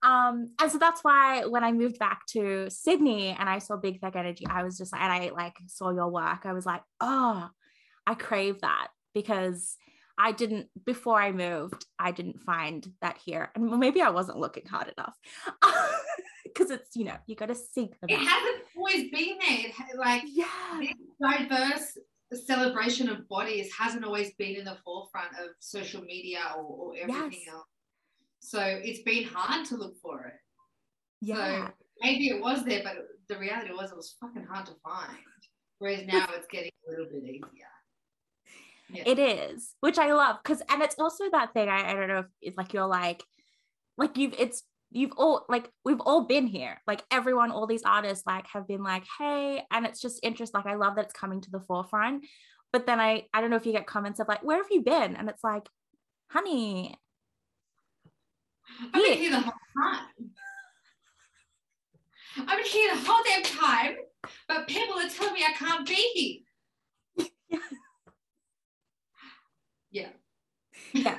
[0.03, 4.01] um and so that's why when i moved back to sydney and i saw big
[4.01, 6.83] thick energy i was just like and i like saw your work i was like
[7.01, 7.49] oh
[8.07, 9.77] I crave that because
[10.19, 13.51] I didn't before I moved, I didn't find that here.
[13.55, 15.17] And maybe I wasn't looking hard enough.
[16.43, 18.11] Because it's, you know, you got to seek them.
[18.11, 18.27] It out.
[18.27, 19.73] hasn't always been there.
[19.99, 20.47] Like yeah.
[21.21, 21.97] diverse
[22.33, 27.43] celebration of bodies hasn't always been in the forefront of social media or, or everything
[27.45, 27.55] yes.
[27.55, 27.67] else.
[28.41, 30.35] So it's been hard to look for it.
[31.21, 31.67] Yeah.
[31.67, 32.95] So maybe it was there, but
[33.29, 35.19] the reality was it was fucking hard to find.
[35.79, 37.67] Whereas now it's getting a little bit easier.
[38.93, 39.03] Yeah.
[39.07, 41.69] It is, which I love because, and it's also that thing.
[41.69, 43.23] I, I don't know if it's like you're like,
[43.97, 46.81] like you've, it's, you've all, like, we've all been here.
[46.87, 50.67] Like, everyone, all these artists, like, have been like, hey, and it's just interest Like,
[50.67, 52.25] I love that it's coming to the forefront.
[52.73, 54.83] But then I, I don't know if you get comments of like, where have you
[54.83, 55.17] been?
[55.17, 55.69] And it's like,
[56.29, 56.95] honey,
[58.93, 60.07] I've been here the whole time.
[62.39, 63.97] I've been here the whole damn time,
[64.47, 66.45] but people are telling me I can't be
[67.17, 67.27] here.
[67.49, 67.59] yeah.
[69.93, 70.09] Yeah.
[70.93, 71.19] Yeah.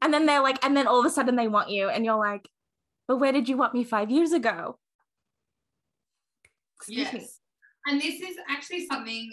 [0.00, 2.18] And then they're like, and then all of a sudden they want you, and you're
[2.18, 2.48] like,
[3.08, 4.78] but where did you want me five years ago?
[6.76, 7.14] Excuse yes.
[7.14, 7.28] Me.
[7.86, 9.30] And this is actually something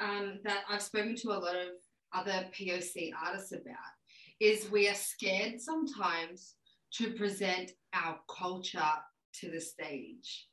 [0.00, 1.68] um, that I've spoken to a lot of
[2.14, 3.76] other POC artists about
[4.40, 6.54] is we are scared sometimes
[6.94, 8.80] to present our culture
[9.40, 10.46] to the stage.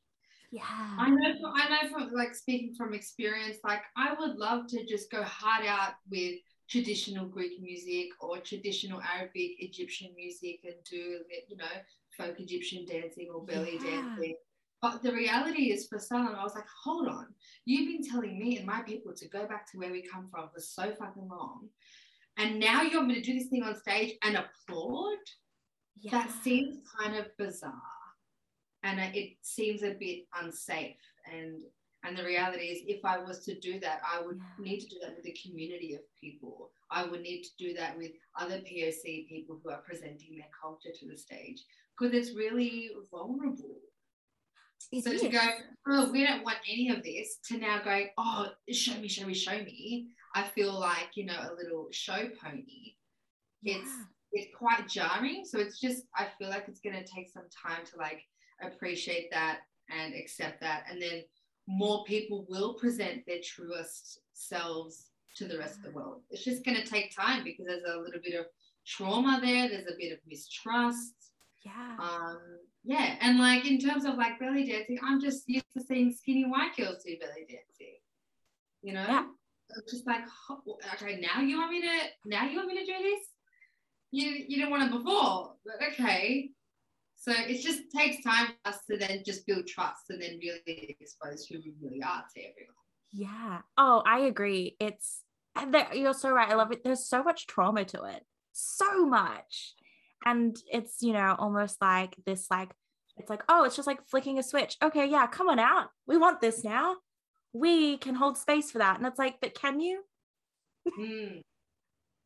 [0.51, 0.61] Yeah.
[0.65, 4.85] I know from, I know from like speaking from experience, like I would love to
[4.85, 6.35] just go hard out with
[6.69, 11.65] traditional Greek music or traditional Arabic Egyptian music and do, you know,
[12.17, 13.91] folk Egyptian dancing or belly yeah.
[13.91, 14.35] dancing.
[14.81, 17.27] But the reality is for some, I was like, hold on,
[17.65, 20.49] you've been telling me and my people to go back to where we come from
[20.53, 21.69] for so fucking long.
[22.37, 25.19] And now you want me to do this thing on stage and applaud?
[26.01, 26.11] Yeah.
[26.11, 27.71] That seems kind of bizarre.
[28.83, 30.97] And it seems a bit unsafe.
[31.31, 31.61] And
[32.05, 34.71] and the reality is, if I was to do that, I would yeah.
[34.71, 36.71] need to do that with a community of people.
[36.91, 40.89] I would need to do that with other POC people who are presenting their culture
[40.93, 41.63] to the stage
[41.97, 43.77] because it's really vulnerable.
[44.91, 45.21] It so is.
[45.21, 45.39] to go,
[45.87, 49.33] oh, we don't want any of this, to now going, oh, show me, show me,
[49.33, 50.07] show me.
[50.35, 52.95] I feel like you know a little show pony.
[53.61, 53.77] Yeah.
[53.77, 53.91] It's
[54.31, 55.43] it's quite jarring.
[55.45, 58.23] So it's just I feel like it's going to take some time to like
[58.61, 61.23] appreciate that and accept that, and then
[61.67, 66.21] more people will present their truest selves to the rest of the world.
[66.29, 68.45] It's just going to take time because there's a little bit of
[68.85, 71.13] trauma there, there's a bit of mistrust.
[71.63, 71.95] Yeah.
[71.99, 72.39] Um,
[72.83, 76.45] yeah, and like in terms of like belly dancing, I'm just used to seeing skinny
[76.45, 77.95] white girls do belly dancing.
[78.81, 79.25] You know, Yeah.
[79.89, 80.23] just like
[80.95, 81.89] okay, now you want me to
[82.25, 83.27] now you want me to do this?
[84.11, 86.49] You you didn't want it before, but okay.
[87.15, 90.97] So it just takes time for us to then just build trust and then really
[90.99, 92.75] expose who we really are to everyone.
[93.13, 93.61] Yeah.
[93.77, 94.75] Oh, I agree.
[94.81, 95.21] It's
[95.55, 96.49] and you're so right.
[96.49, 96.83] I love it.
[96.83, 98.25] There's so much trauma to it.
[98.51, 99.75] So much.
[100.25, 102.71] And it's, you know, almost like this like
[103.17, 104.75] it's like, oh, it's just like flicking a switch.
[104.81, 105.89] Okay, yeah, come on out.
[106.07, 106.95] We want this now.
[107.53, 108.97] We can hold space for that.
[108.97, 110.03] And it's like, but can you?
[110.99, 111.41] Mm.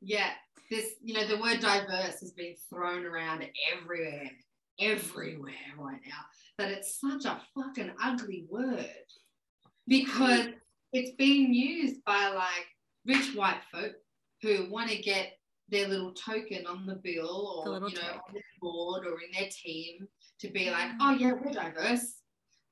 [0.01, 0.29] Yeah,
[0.69, 4.29] this you know the word diverse has been thrown around everywhere,
[4.79, 6.21] everywhere right now.
[6.57, 8.86] But it's such a fucking ugly word
[9.88, 10.47] because
[10.93, 12.67] it's being used by like
[13.05, 13.93] rich white folk
[14.41, 15.37] who want to get
[15.69, 18.19] their little token on the bill or little you know token.
[18.27, 20.08] on their board or in their team
[20.39, 20.97] to be like, Mm.
[21.01, 22.15] oh yeah, we're diverse.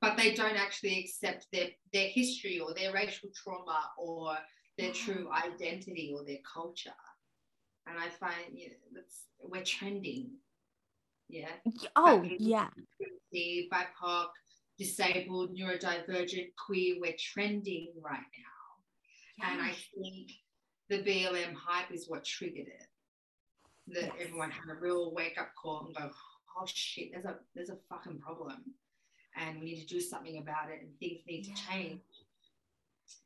[0.02, 4.38] But they don't actually accept their, their history or their racial trauma or
[4.78, 6.92] their true identity or their culture.
[7.88, 10.32] And I find you know, that's, we're trending.
[11.28, 11.50] Yeah.
[11.96, 12.68] Oh, yeah.
[13.32, 14.28] The BIPOC,
[14.78, 19.50] disabled, neurodivergent, queer, we're trending right now.
[19.50, 20.32] And I think
[20.90, 22.88] the BLM hype is what triggered it.
[23.88, 24.16] That Yes.
[24.20, 26.12] everyone had a real wake up call and go,
[26.58, 28.64] oh shit, there's a there's a fucking problem.
[29.36, 32.00] And we need to do something about it and things need to change.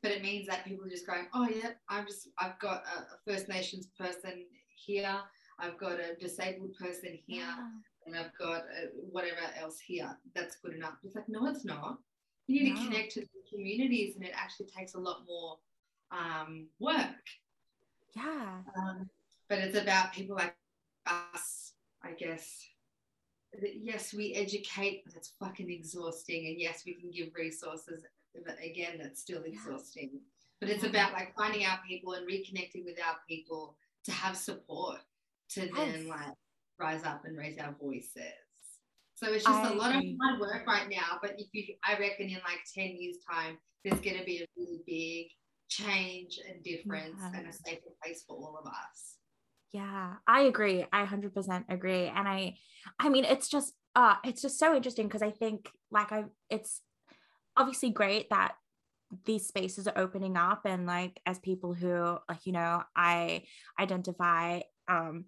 [0.02, 3.30] But it means that people are just going, oh yeah, I'm just I've got a,
[3.30, 4.44] First Nations person
[4.74, 5.20] here,
[5.58, 7.68] I've got a disabled person here, yeah.
[8.06, 10.16] and I've got uh, whatever else here.
[10.34, 10.94] That's good enough.
[11.04, 11.98] It's like, no, it's not.
[12.46, 15.58] You need to connect to the communities, and it actually takes a lot more
[16.10, 17.24] um, work.
[18.16, 18.62] Yeah.
[18.76, 19.08] Um,
[19.48, 20.54] but it's about people like
[21.06, 22.66] us, I guess.
[23.60, 26.46] Yes, we educate, but it's fucking exhausting.
[26.46, 28.04] And yes, we can give resources,
[28.44, 29.52] but again, that's still Yeah.
[29.52, 30.20] exhausting.
[30.60, 30.90] But it's Yeah.
[30.90, 35.00] about like finding our people and reconnecting with our people to have support
[35.50, 36.34] to then like
[36.78, 38.32] rise up and raise our voices.
[39.14, 40.12] So it's just I a lot agree.
[40.12, 41.18] of hard work right now.
[41.20, 44.46] But if you, I reckon in like 10 years' time, there's going to be a
[44.56, 45.26] really big
[45.70, 49.16] change and difference and a safer place for all of us.
[49.72, 50.84] Yeah, I agree.
[50.92, 52.06] I 100% agree.
[52.06, 52.56] And I
[52.98, 56.80] I mean it's just uh it's just so interesting because I think like I it's
[57.56, 58.54] obviously great that
[59.24, 63.44] these spaces are opening up and like as people who like you know I
[63.78, 65.26] identify um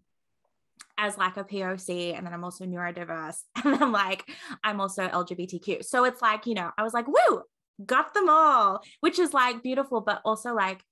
[0.99, 4.29] as like a POC and then I'm also neurodiverse and then like
[4.63, 5.85] I'm also LGBTQ.
[5.85, 7.43] So it's like, you know, I was like, woo,
[7.85, 10.85] got them all, which is like beautiful, but also like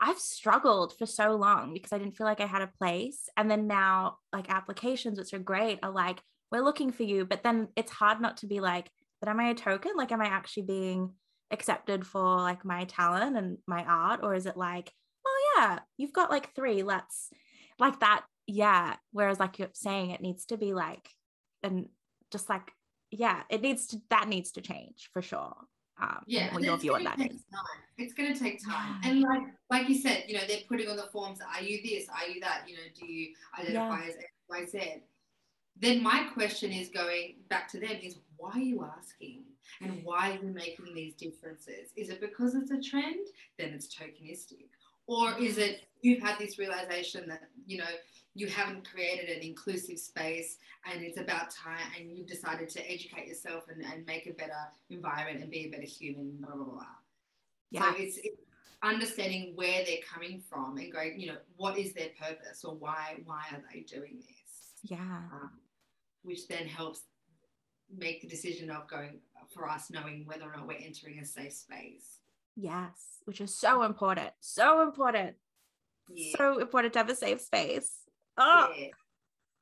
[0.00, 3.28] I've struggled for so long because I didn't feel like I had a place.
[3.36, 6.22] And then now, like applications, which are great, are like,
[6.52, 7.24] we're looking for you.
[7.24, 9.92] But then it's hard not to be like, but am I a token?
[9.96, 11.14] Like, am I actually being
[11.50, 14.20] accepted for like my talent and my art?
[14.22, 14.92] Or is it like,
[15.26, 17.30] oh, yeah, you've got like three, let's
[17.78, 18.24] like that.
[18.46, 18.96] Yeah.
[19.12, 21.10] Whereas, like you're saying, it needs to be like,
[21.62, 21.88] and
[22.30, 22.70] just like,
[23.10, 25.56] yeah, it needs to, that needs to change for sure.
[26.00, 27.40] Um, Yeah, your it's view on that time.
[27.96, 30.96] It's going to take time, and like like you said, you know, they're putting on
[30.96, 31.40] the forms.
[31.40, 32.08] Are you this?
[32.08, 32.64] Are you that?
[32.68, 35.02] You know, do you identify as X, Y, Z?
[35.80, 39.42] Then my question is going back to them: is why are you asking,
[39.80, 41.90] and why are you making these differences?
[41.96, 43.26] Is it because it's a trend?
[43.58, 44.68] Then it's tokenistic,
[45.08, 47.90] or is it you've had this realization that you know
[48.38, 50.58] you haven't created an inclusive space
[50.90, 54.62] and it's about time and you've decided to educate yourself and, and make a better
[54.90, 56.86] environment and be a better human blah blah blah
[57.70, 57.92] Yeah.
[57.92, 58.40] so it's, it's
[58.82, 63.16] understanding where they're coming from and going you know what is their purpose or why
[63.24, 65.22] why are they doing this Yeah.
[65.32, 65.50] um,
[66.22, 67.00] which then helps
[67.96, 69.18] make the decision of going
[69.52, 72.20] for us knowing whether or not we're entering a safe space
[72.60, 74.30] Yes, which is so important.
[74.40, 75.36] So important.
[76.12, 77.90] yeah, So important to have a safe space.
[78.38, 78.88] Oh, yeah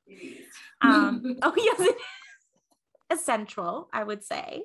[0.07, 0.47] it is
[0.81, 1.97] um, oh yes, it
[3.13, 4.63] is essential, I would say.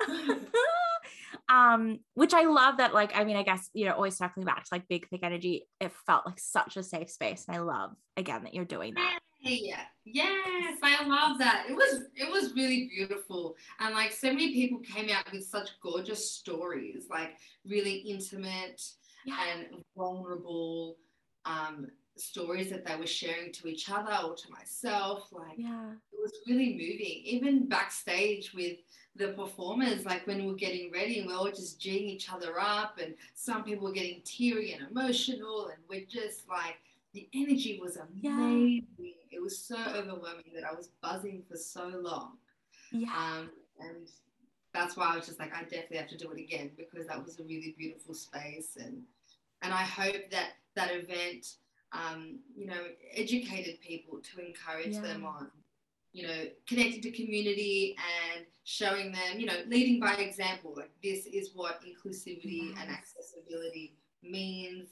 [1.48, 4.64] um, which I love that, like, I mean, I guess, you know, always circling back
[4.64, 7.44] to like big thick energy, it felt like such a safe space.
[7.48, 9.18] And I love again that you're doing that.
[9.40, 11.66] Yeah, yes, I love that.
[11.68, 15.68] It was it was really beautiful, and like so many people came out with such
[15.82, 17.36] gorgeous stories, like
[17.66, 18.80] really intimate
[19.26, 19.36] Yeah.
[19.52, 20.96] and vulnerable
[21.44, 25.28] um, stories that they were sharing to each other or to myself.
[25.32, 25.92] Like Yeah.
[26.12, 27.22] it was really moving.
[27.24, 28.78] Even backstage with
[29.16, 32.32] the performers, like when we were getting ready, and we are all just geeing each
[32.32, 36.76] other up, and some people were getting teary and emotional, and we're just like
[37.12, 38.32] the energy was Yeah.
[38.36, 39.14] amazing.
[39.30, 42.38] It was so overwhelming that I was buzzing for so long.
[42.90, 43.08] Yeah.
[43.16, 44.08] Um, and
[44.72, 47.24] that's why I was just like, I definitely have to do it again because that
[47.24, 48.76] was a really beautiful space.
[48.76, 49.02] And
[49.62, 51.54] and I hope that that event,
[51.94, 55.00] um, you know, educated people to encourage Yeah.
[55.02, 55.50] them on,
[56.12, 57.96] you know, connecting to community
[58.34, 60.74] and showing them, you know, leading by example.
[60.76, 64.88] Like this is what inclusivity and accessibility means.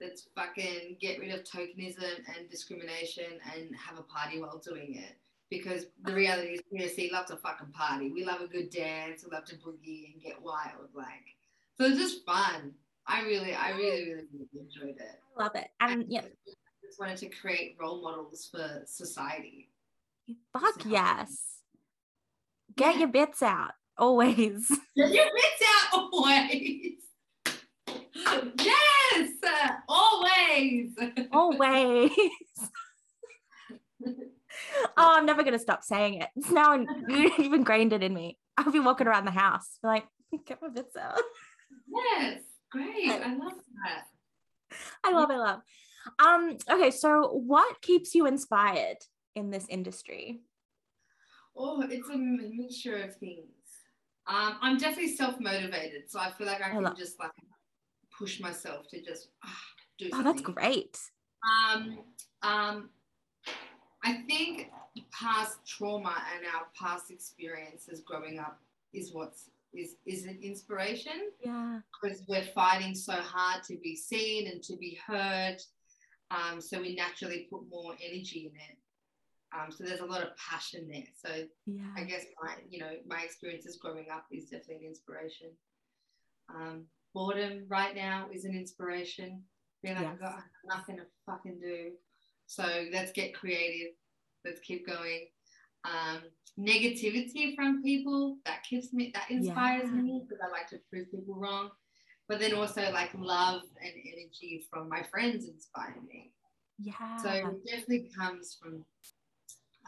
[0.00, 5.16] Let's fucking get rid of tokenism and discrimination and have a party while doing it.
[5.50, 8.10] Because the reality is, PSC love to fucking party.
[8.10, 9.24] We love a good dance.
[9.24, 10.90] We love to boogie and get wild.
[10.94, 11.34] Like,
[11.78, 12.74] so it's just fun.
[13.10, 15.20] I really, I really, really, really enjoyed it.
[15.38, 15.68] I love it.
[15.80, 19.70] And yeah, I just wanted to create role models for society.
[20.52, 21.44] fuck So- yes.
[22.76, 23.00] Get Yeah.
[23.00, 24.68] your bits out always.
[24.96, 26.92] Get your bits out always.
[28.58, 29.30] yes,
[29.88, 30.92] always.
[31.32, 32.10] always.
[34.06, 34.16] oh,
[34.96, 36.28] I'm never gonna stop saying it.
[36.36, 36.86] It's now in,
[37.38, 38.36] you've ingrained it in me.
[38.56, 40.04] I'll be walking around the house, like,
[40.46, 41.18] get my bits out.
[41.88, 42.40] yes,
[42.70, 43.10] great.
[43.10, 43.52] I love
[43.84, 44.04] that.
[45.04, 45.60] I love, I love.
[46.18, 48.98] Um, okay, so what keeps you inspired
[49.34, 50.40] in this industry?
[51.56, 53.44] Oh, it's a mixture of things.
[54.26, 57.30] Um, I'm definitely self motivated, so I feel like I I can love- just like
[58.16, 59.62] push myself to just ah,
[59.98, 60.98] do Oh, that's great.
[61.72, 61.98] Um,
[62.42, 62.90] um,
[64.04, 64.70] I think
[65.12, 68.60] past trauma and our past experiences growing up
[68.92, 71.80] is what's is is an inspiration Yeah.
[72.02, 75.56] because we're fighting so hard to be seen and to be heard.
[76.30, 78.76] Um, so we naturally put more energy in it.
[79.54, 81.04] Um, so there's a lot of passion there.
[81.24, 81.82] So yeah.
[81.96, 85.48] I guess my, you know, my experiences growing up is definitely an inspiration.
[86.54, 89.42] Um, boredom right now is an inspiration.
[89.82, 90.12] Being like, Yes.
[90.14, 91.92] I've got nothing to fucking do.
[92.46, 93.92] So let's get creative.
[94.44, 95.28] Let's keep going.
[95.88, 96.20] Um,
[96.58, 100.02] negativity from people that keeps me, that inspires Yeah.
[100.02, 101.70] me because I like to prove people wrong.
[102.28, 106.32] But then also like love and energy from my friends inspire me.
[106.78, 107.16] Yeah.
[107.22, 108.84] So it definitely comes from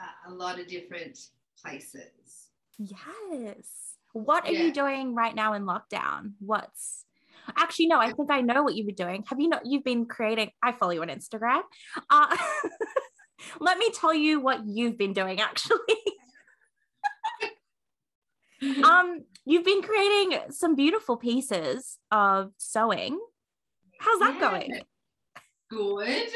[0.00, 1.18] uh, a lot of different
[1.62, 2.48] places.
[2.78, 3.96] Yes.
[4.12, 4.62] What are Yeah.
[4.66, 6.32] you doing right now in lockdown?
[6.40, 7.04] What's
[7.56, 9.24] actually no, I think I know what you were doing.
[9.28, 11.62] Have you not you've been creating I follow you on Instagram.
[12.08, 12.36] Uh
[13.60, 15.78] let me tell you what you've been doing actually.
[18.84, 23.18] um you've been creating some beautiful pieces of sewing.
[24.00, 24.50] How's that Yeah.
[24.50, 24.80] going?
[25.70, 26.28] Good.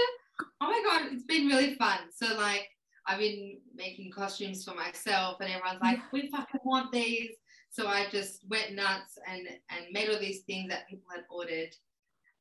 [0.61, 1.99] Oh my god, it's been really fun.
[2.15, 2.69] So like
[3.07, 7.31] I've been making costumes for myself and everyone's like, we fucking want these.
[7.71, 11.75] So I just went nuts and and made all these things that people had ordered.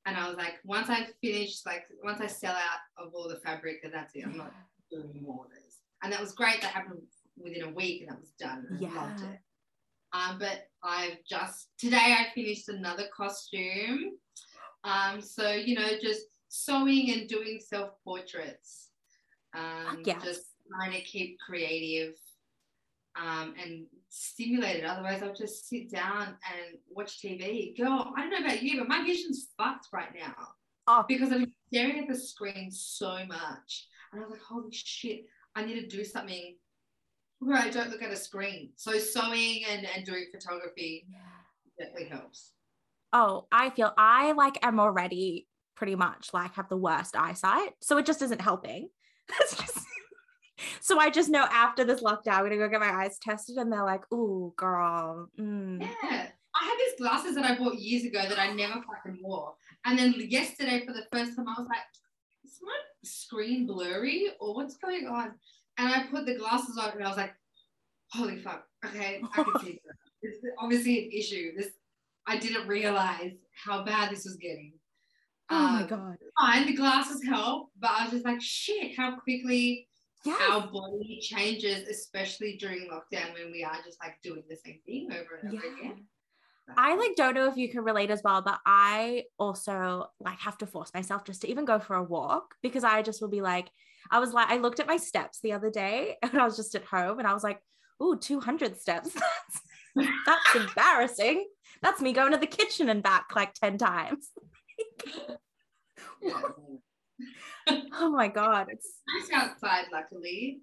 [0.05, 3.37] And I was like, once I finish, like once I sell out of all the
[3.37, 4.25] fabric, and that's it.
[4.25, 4.53] I'm not
[4.91, 5.79] doing more orders.
[6.03, 6.61] And that was great.
[6.61, 7.01] That happened
[7.37, 8.67] within a week and that was done.
[8.71, 9.39] I loved it.
[10.11, 14.11] Um, but I've just today I finished another costume.
[14.83, 18.89] Um, so you know, just sewing and doing self portraits.
[19.55, 20.23] Um, yes.
[20.23, 22.15] just trying to keep creative
[23.15, 24.85] um, and stimulated.
[24.85, 27.75] Otherwise, I'll just sit down and watch TV.
[27.77, 30.35] Girl, I don't know about you, but my vision's fucked right now
[30.87, 33.87] Oh, because I've been staring at the screen so much.
[34.11, 35.21] And I was like, holy shit,
[35.55, 36.55] I need to do something
[37.39, 38.71] where I don't look at a screen.
[38.75, 41.07] So sewing and, and doing photography
[41.79, 42.51] definitely helps.
[43.11, 47.71] Oh, I feel I like am already pretty much like have the worst eyesight.
[47.81, 48.89] So it just isn't helping.
[49.39, 49.82] It's just
[50.81, 53.71] so I just know after this lockdown, I'm gonna go get my eyes tested, and
[53.71, 55.81] they're like, "Ooh, girl, mm.
[55.81, 56.27] Yeah.
[56.55, 59.55] I had these glasses that I bought years ago that I never fucking wore.
[59.85, 61.79] And then yesterday, for the first time, I was like,
[62.45, 65.31] is my screen blurry or what's going on?
[65.79, 67.33] And I put the glasses on and I was like,
[68.11, 68.65] holy fuck.
[68.85, 69.95] Okay, I can see that.
[70.21, 71.53] It's obviously an issue.
[71.57, 71.69] This
[72.27, 73.33] I didn't realize
[73.65, 74.73] how bad this was getting.
[75.49, 79.17] oh my Um, god, Fine, the glasses help, but I was just like, shit, how
[79.19, 79.87] quickly
[80.25, 84.79] yeah, our body changes, especially during lockdown when we are just like doing the same
[84.85, 86.05] thing over and over yeah." again.
[86.77, 90.57] I like don't know if you can relate as well, but I also like have
[90.59, 93.41] to force myself just to even go for a walk because I just will be
[93.41, 93.69] like,
[94.09, 96.75] I was like, I looked at my steps the other day and I was just
[96.75, 97.59] at home and I was like,
[98.01, 99.09] ooh, 200 steps.
[99.95, 101.45] That's, that's embarrassing.
[101.83, 104.29] That's me going to the kitchen and back like 10 times.
[106.21, 106.41] Yeah.
[107.93, 108.67] Oh my God.
[108.69, 110.61] It's nice outside, luckily.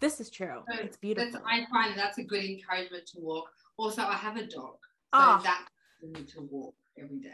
[0.00, 0.62] this is true.
[0.70, 1.40] So It's beautiful.
[1.46, 3.48] I find that's a good encouragement to walk.
[3.78, 4.76] Also, I have a dog,
[5.14, 5.40] so Oh.
[5.42, 5.68] that
[6.02, 7.30] need to walk every day.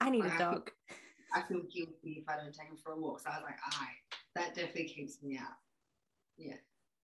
[0.00, 0.70] I need I a feel- dog.
[1.34, 3.20] I feel guilty if I don't take him for a walk.
[3.20, 3.96] So I was like, all right,
[4.36, 5.56] that definitely keeps me out.
[6.38, 6.54] Yeah.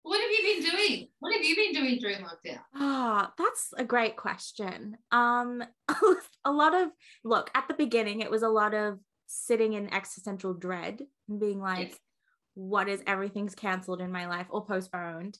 [0.03, 1.07] What have you been doing?
[1.19, 2.61] What have you been doing during lockdown?
[2.75, 4.97] Ah, that's a great question.
[5.11, 5.63] Um,
[6.45, 6.89] a lot of
[7.23, 8.99] look at the beginning, it was a lot of
[9.31, 11.99] sitting in existential dread and being like, yes.
[12.53, 15.37] what is everything's canceled in my life or postponed?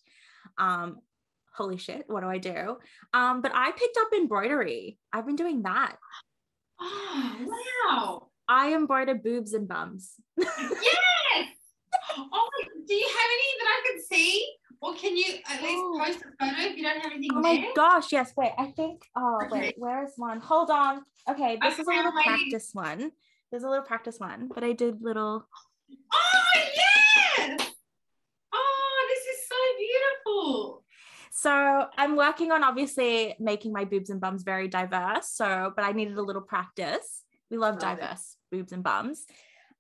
[0.58, 1.00] Um,
[1.54, 2.78] holy shit, what do I do?
[3.14, 4.98] Um, but I picked up embroidery.
[5.12, 5.96] I've been doing that.
[6.84, 8.28] Oh, wow.
[8.48, 10.14] I embroider boobs and bums.
[10.38, 10.50] yes.
[12.18, 12.50] Oh,
[12.88, 14.48] do you have any that I can see?
[14.82, 16.02] Or can you at least oh.
[16.04, 17.62] post a photo if you don't have anything Oh there?
[17.62, 18.34] my gosh, yes.
[18.36, 19.60] Wait, I think oh okay.
[19.60, 20.40] wait, where is one?
[20.40, 21.02] Hold on.
[21.30, 23.12] Okay, this okay, is a little practice one.
[23.52, 25.46] There's a little practice one, but I did little
[26.14, 27.72] Oh yes!
[28.54, 30.84] Oh, this is so beautiful.
[31.32, 35.30] So I'm working on obviously making my boobs and bums very diverse.
[35.30, 37.24] So, but I needed a little practice.
[37.50, 38.56] We love, love diverse it.
[38.56, 39.26] boobs and bums.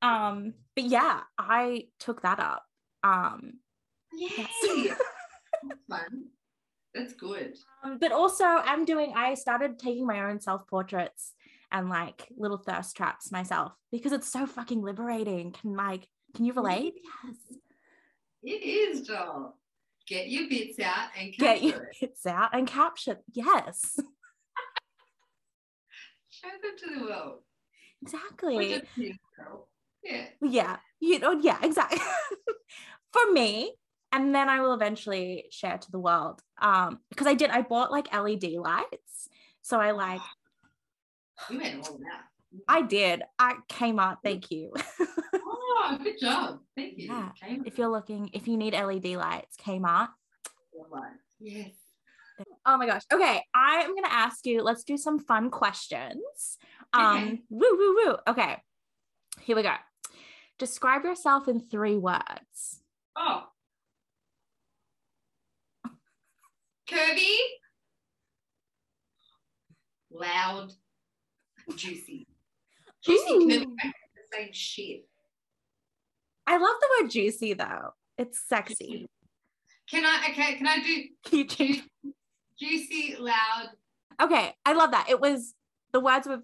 [0.01, 2.63] Um, but yeah, I took that up.
[3.03, 3.59] Um,
[4.13, 4.29] Yay!
[5.63, 6.25] That's fun.
[6.93, 7.55] That's good.
[7.83, 9.13] Um, but also, I'm doing.
[9.15, 11.33] I started taking my own self portraits
[11.71, 15.51] and like little thirst traps myself because it's so fucking liberating.
[15.51, 16.93] Can like, can you relate?
[17.25, 17.35] Yes.
[18.43, 19.55] It is, Joel.
[20.07, 21.97] Get your bits out and get your it.
[22.01, 23.19] bits out and capture.
[23.33, 23.95] Yes.
[26.29, 27.39] Show them to the world.
[28.01, 28.81] Exactly.
[30.03, 30.25] Yeah.
[30.41, 30.77] Yeah.
[30.99, 31.99] You know, yeah, exactly.
[33.13, 33.73] For me,
[34.11, 36.41] and then I will eventually share to the world.
[36.61, 39.29] Um, because I did, I bought like LED lights.
[39.61, 40.21] So I like
[41.49, 42.23] You went all that.
[42.67, 43.23] I did.
[43.39, 44.73] I Kmart, thank you.
[45.35, 46.59] oh, good job.
[46.75, 47.07] Thank you.
[47.07, 47.31] Yeah.
[47.65, 50.09] If you're looking, if you need LED lights, Kmart.
[51.39, 51.71] Yes.
[52.65, 53.03] Oh my gosh.
[53.11, 53.43] Okay.
[53.53, 56.57] I am gonna ask you, let's do some fun questions.
[56.93, 57.41] Um, okay.
[57.49, 58.15] woo woo woo.
[58.27, 58.57] Okay.
[59.41, 59.73] Here we go.
[60.59, 62.83] Describe yourself in three words.
[63.15, 63.45] Oh.
[66.87, 67.35] Curvy.
[70.11, 70.73] Loud.
[71.75, 72.27] Juicy.
[73.03, 73.65] Juicy curvy.
[73.65, 75.05] The same shit.
[76.47, 77.93] I love the word juicy though.
[78.17, 79.07] It's sexy.
[79.89, 81.83] Can I okay, can I do can you change?
[82.59, 83.69] juicy, loud?
[84.21, 85.07] Okay, I love that.
[85.09, 85.53] It was
[85.91, 86.41] the words were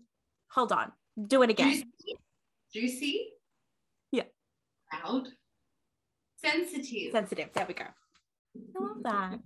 [0.49, 0.91] hold on.
[1.28, 1.71] Do it again.
[1.71, 2.17] Juicy.
[2.73, 3.28] Juicy.
[4.11, 4.23] Yeah.
[4.93, 5.30] Loud.
[6.38, 7.11] Sensitive.
[7.11, 7.49] Sensitive.
[7.53, 7.86] There we go.
[7.86, 9.39] I love that.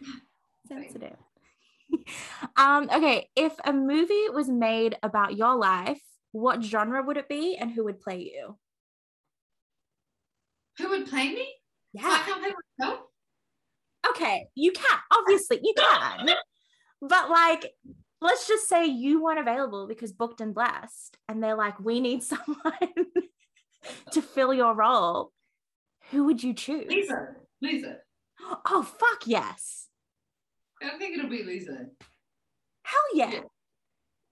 [0.68, 1.16] Sensitive.
[2.56, 6.00] um, okay, if a movie was made about your life,
[6.32, 8.56] what genre would it be and who would play you?
[10.78, 11.48] Who would play me?
[11.92, 12.02] Yeah.
[12.02, 13.00] So I can't play myself?
[14.10, 14.98] Okay, you can.
[15.10, 16.30] Obviously, you can.
[17.00, 17.70] but like,
[18.20, 22.22] let's just say you weren't available because booked and blessed, and they're like, we need
[22.22, 23.06] someone
[24.12, 25.32] to fill your role.
[26.10, 26.86] Who would you choose?
[26.88, 27.28] Lisa.
[27.60, 27.96] Lisa.
[28.66, 29.86] Oh fuck yes.
[30.82, 31.86] I think it'll be Lisa.
[32.82, 33.30] Hell yeah.
[33.30, 33.40] yeah.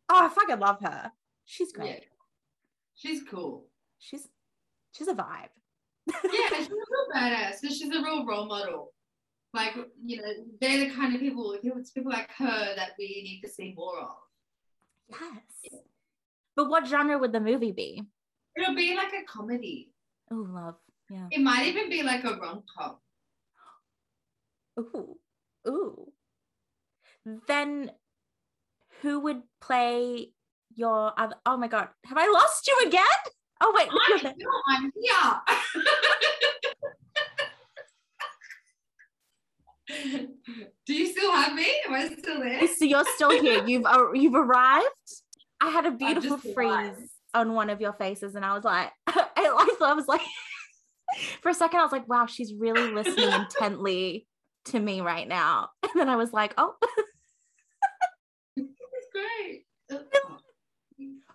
[0.09, 1.13] Oh, I fucking love her.
[1.45, 1.89] She's great.
[1.89, 1.99] Yeah.
[2.95, 3.67] She's cool.
[3.99, 4.29] She's
[4.93, 5.49] she's a vibe.
[6.07, 6.13] yeah,
[6.57, 7.55] she's a real badass.
[7.61, 8.93] So she's a real role model.
[9.53, 9.75] Like,
[10.05, 10.29] you know,
[10.61, 13.99] they're the kind of people, it's people like her that we need to see more
[13.99, 14.17] of.
[15.09, 15.43] Yes.
[15.65, 15.79] Yeah.
[16.55, 18.03] But what genre would the movie be?
[18.57, 19.91] It'll be like a comedy.
[20.31, 20.77] Oh, love.
[21.09, 21.27] Yeah.
[21.33, 22.97] It might even be like a rom com.
[24.79, 25.17] Ooh.
[25.67, 26.13] Ooh.
[27.47, 27.91] Then
[29.03, 30.33] who would play
[30.75, 33.05] your other oh my god, have I lost you again?
[33.61, 34.35] Oh wait, I
[34.69, 35.41] I'm here.
[40.87, 41.67] Do you still have me?
[41.87, 42.67] Am I still there?
[42.69, 43.67] So you're still here.
[43.67, 44.87] You've uh, you've arrived.
[45.61, 49.27] I had a beautiful freeze on one of your faces, and I was like, I,
[49.37, 50.21] I was like,
[51.43, 54.27] for a second, I was like, wow, she's really listening intently
[54.67, 55.71] to me right now.
[55.83, 56.75] And then I was like, oh,
[58.57, 59.65] this is great.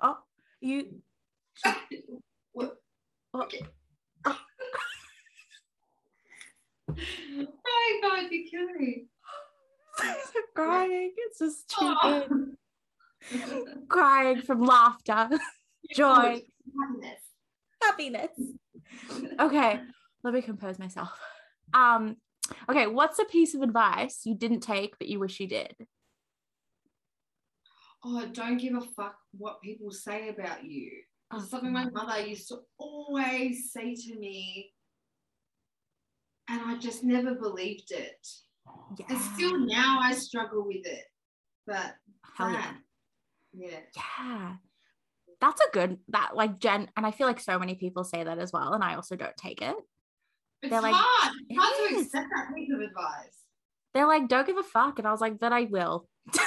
[0.02, 0.18] oh,
[0.66, 1.02] you.
[2.54, 2.78] what?
[3.34, 3.66] Okay.
[4.26, 4.38] Oh.
[6.90, 9.06] oh my god, you're killing me.
[10.56, 11.14] crying.
[11.18, 12.56] It's just stupid.
[13.34, 13.66] Oh.
[13.90, 15.30] crying from laughter,
[15.96, 16.42] joy,
[16.80, 17.22] happiness.
[17.82, 18.32] Happiness.
[19.40, 19.80] Okay,
[20.24, 21.10] let me compose myself.
[21.74, 22.18] Um,
[22.70, 25.76] okay, what's a piece of advice you didn't take but you wish you did?
[28.08, 30.92] Oh, don't give a fuck what people say about you.
[31.32, 34.72] Oh, something my mother used to always say to me
[36.48, 38.28] and I just never believed it.
[39.00, 39.08] Yeah.
[39.10, 41.04] And still now I struggle with it.
[41.66, 41.96] But
[42.36, 42.72] Hell yeah.
[43.54, 43.80] Yeah.
[43.96, 44.54] Yeah.
[45.42, 48.38] That's a good that like Jen and I feel like so many people say that
[48.38, 49.76] as well and I also don't take it.
[50.62, 51.34] It's They're like, hard.
[51.50, 53.46] It's hard to accept that piece of advice.
[53.96, 55.00] they're like, don't give a fuck.
[55.00, 56.08] And I was like, but I will.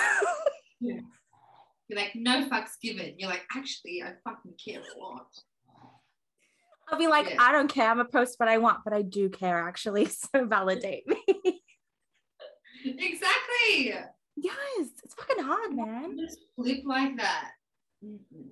[1.88, 3.14] You're like, no fucks given.
[3.18, 5.26] You're like, actually, I fucking care a lot.
[6.90, 7.36] I'll be like, Yeah.
[7.40, 7.90] I don't care.
[7.90, 10.06] I'm gonna post what I want, but I do care actually.
[10.34, 11.22] So validate me.
[12.84, 13.94] Exactly.
[14.36, 16.16] yes, it's fucking hard, man.
[16.18, 17.50] Just flip like that.
[18.04, 18.48] Mm-mm.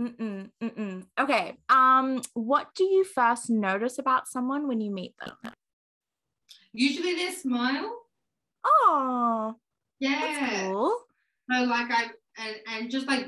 [0.00, 1.06] Mm-mm, mm-mm.
[1.18, 1.56] Okay.
[1.68, 5.52] Um, what do you first notice about someone when you meet them?
[6.72, 7.96] Usually they smile.
[8.64, 9.54] Oh,
[9.98, 10.20] Yeah.
[10.20, 10.96] that's cool.
[11.50, 13.26] So like I and and just like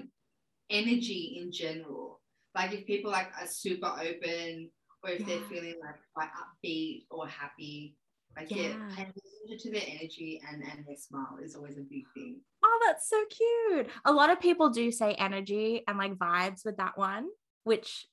[0.70, 2.20] energy in general.
[2.54, 4.70] Like if people like are super open
[5.02, 7.96] or if they're feeling like quite upbeat or happy,
[8.36, 9.06] like yeah, Yeah.
[9.58, 12.40] to their energy and and their smile is always a big thing.
[12.64, 13.88] Oh, that's so cute.
[14.04, 17.28] A lot of people do say energy and like vibes with that one,
[17.64, 18.06] which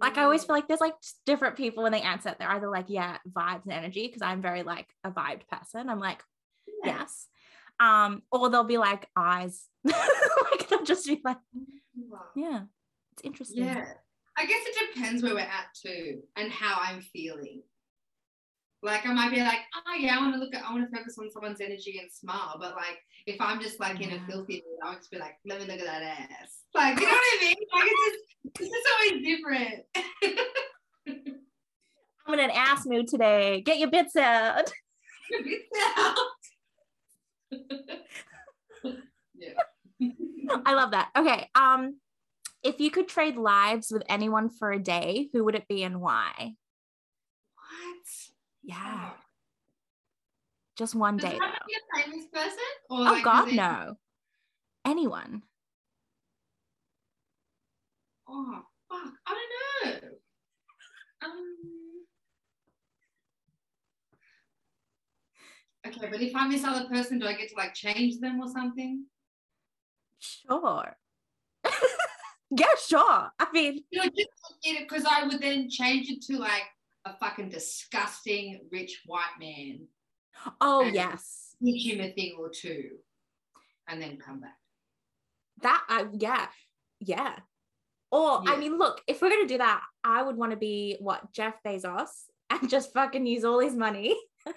[0.00, 2.36] like I always feel like there's like different people when they answer it.
[2.38, 5.88] They're either like, yeah, vibes and energy, because I'm very like a vibed person.
[5.88, 6.22] I'm like,
[6.66, 6.98] Yeah.
[6.98, 7.28] yes.
[7.80, 9.68] Um, or they'll be like eyes.
[10.50, 11.38] like they'll just be like,
[12.34, 12.62] yeah,
[13.12, 13.64] it's interesting.
[13.64, 13.84] Yeah.
[14.36, 17.62] I guess it depends where we're at too and how I'm feeling.
[18.82, 20.96] Like I might be like, oh yeah, I want to look at, I want to
[20.96, 22.56] focus on someone's energy and smile.
[22.60, 25.60] But like, if I'm just like in a filthy mood, I'll just be like, let
[25.60, 26.64] me look at that ass.
[26.74, 27.56] Like, you know what I mean?
[27.72, 29.84] Like it's just, it's just always different.
[32.26, 33.62] I'm in an ass mood today.
[33.62, 34.70] Get your bits out.
[39.34, 39.52] yeah.
[40.66, 41.10] I love that.
[41.16, 41.48] Okay.
[41.54, 41.98] Um,
[42.62, 46.00] if you could trade lives with anyone for a day, who would it be and
[46.00, 46.54] why?
[47.56, 48.06] What?
[48.62, 49.10] Yeah.
[50.76, 52.58] Just one Does day have to be a famous person?
[52.90, 53.94] Or Oh like, God, no.
[54.84, 55.42] Anyone.
[58.28, 59.12] Oh fuck!
[59.26, 59.34] I
[59.84, 60.08] don't know.
[61.22, 61.56] Um.
[65.86, 68.48] Okay, but if I'm this other person, do I get to like change them or
[68.48, 69.04] something?
[70.48, 70.96] Sure.
[72.50, 73.30] yeah, sure.
[73.38, 74.28] I mean, You know, just
[74.80, 76.64] because I would then change it to like
[77.04, 79.86] a fucking disgusting rich white man,
[80.60, 81.54] oh yes.
[81.62, 82.90] teach him a thing or two,
[83.88, 84.56] and then come back.
[85.62, 86.46] That uh, yeah.
[87.00, 87.36] Yeah.
[88.10, 91.32] Or I mean, look, if we're gonna do that, I would want to be what
[91.32, 92.10] Jeff Bezos
[92.50, 94.16] and just fucking use all his money.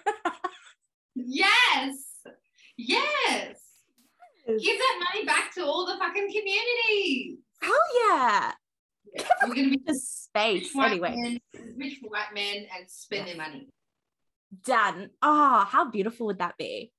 [1.20, 2.22] Yes,
[2.78, 3.60] yes.
[4.48, 7.38] Give that money back to all the fucking community.
[7.62, 7.74] Hell
[8.08, 8.52] yeah.
[9.14, 10.76] Yeah, we're gonna be Just space.
[10.76, 11.40] Anyway, men,
[11.78, 13.68] rich white men, and spend their money.
[14.66, 15.10] done.
[15.22, 16.92] Oh, how beautiful would that be?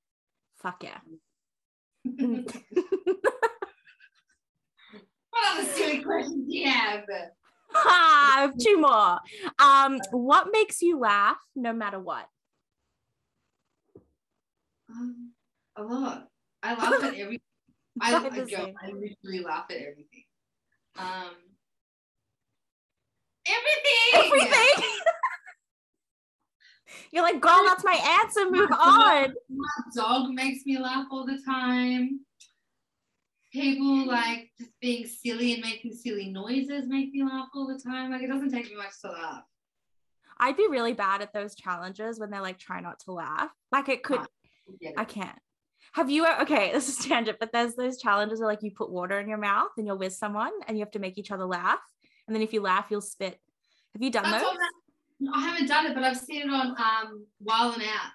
[0.63, 0.99] Fuck yeah.
[5.31, 7.05] What other silly questions do you have?
[7.75, 9.19] Ah, I have two more.
[9.59, 12.27] Um, what makes you laugh no matter what?
[14.91, 15.33] Um,
[15.77, 16.29] a lot.
[16.63, 17.41] I laugh at everything.
[18.01, 18.75] I, I same.
[18.83, 20.25] I literally laugh at everything.
[20.97, 21.35] Um,
[23.47, 24.49] everything.
[24.49, 24.91] Everything.
[27.11, 28.51] You're like, girl, that's my answer.
[28.51, 29.35] Move on.
[29.49, 32.21] My dog makes me laugh all the time.
[33.53, 38.11] People like just being silly and making silly noises make me laugh all the time.
[38.11, 39.43] Like it doesn't take me much to laugh.
[40.39, 43.51] I'd be really bad at those challenges when they're like, try not to laugh.
[43.73, 44.93] Like it could, I.
[44.99, 45.39] I can't.
[45.95, 49.19] Have you, okay, this is tangent, but there's those challenges where like you put water
[49.21, 51.81] in your mouth and you're with someone and you have to make each other laugh.
[52.27, 53.39] And then if you laugh, you'll spit.
[53.95, 54.53] Have you done That's those?
[54.53, 54.73] that-
[55.35, 58.13] I haven't done it, but I've seen it on um Wild 'N Out.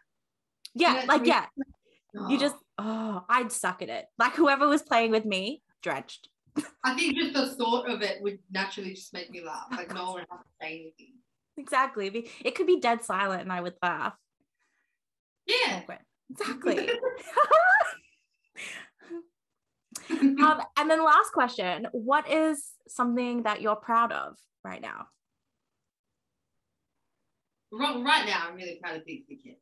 [0.73, 4.05] Yeah, that's like, really- yeah, you just, oh, I'd suck at it.
[4.17, 6.29] Like whoever was playing with me, drenched.
[6.83, 9.65] I think just the thought of it would naturally just make me laugh.
[9.71, 11.15] Like no one would have to say anything.
[11.57, 12.29] Exactly.
[12.43, 14.13] It could be dead silent and I would laugh.
[15.45, 15.81] Yeah.
[16.39, 16.89] Exactly.
[20.09, 25.07] um, and then last question What is something that you're proud of right now?
[27.71, 29.59] right, right now, I'm really proud of Big Big Energy.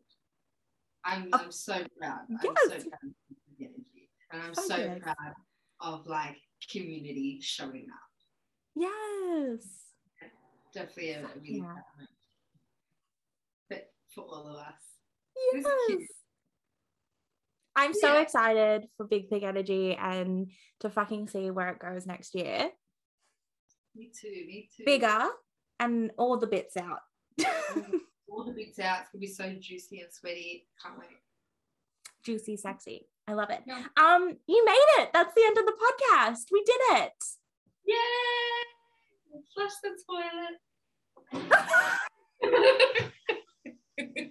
[1.03, 1.39] I'm, Oh.
[1.45, 2.19] I'm so proud.
[2.29, 2.83] I'm so proud of
[3.57, 4.09] Big Energy.
[4.31, 4.99] And I'm so yes.
[5.01, 5.33] proud
[5.79, 6.37] of like
[6.71, 7.99] community showing up.
[8.75, 9.65] Yes.
[10.73, 11.63] Definitely a, a really Yeah.
[11.63, 12.09] proud moment.
[13.69, 14.81] But for all of us.
[15.53, 15.65] Yes.
[17.87, 18.03] This is cute.
[18.05, 18.21] I'm so Yeah.
[18.21, 22.71] excited for Big Big Energy and to fucking see where it goes next year.
[23.95, 24.83] Me too, me too.
[24.85, 25.29] Bigger
[25.79, 27.01] and all the bits out.
[28.29, 29.01] All the bits out.
[29.01, 30.67] It's gonna be so juicy and sweaty.
[30.81, 31.17] Can't wait.
[32.23, 33.07] Juicy, sexy.
[33.27, 33.61] I love it.
[33.65, 33.85] Yeah.
[33.97, 35.11] Um, you made it.
[35.13, 36.51] That's the end of the podcast.
[36.51, 37.13] We did it.
[37.85, 38.65] Yay!
[39.53, 40.59] Flush the toilet.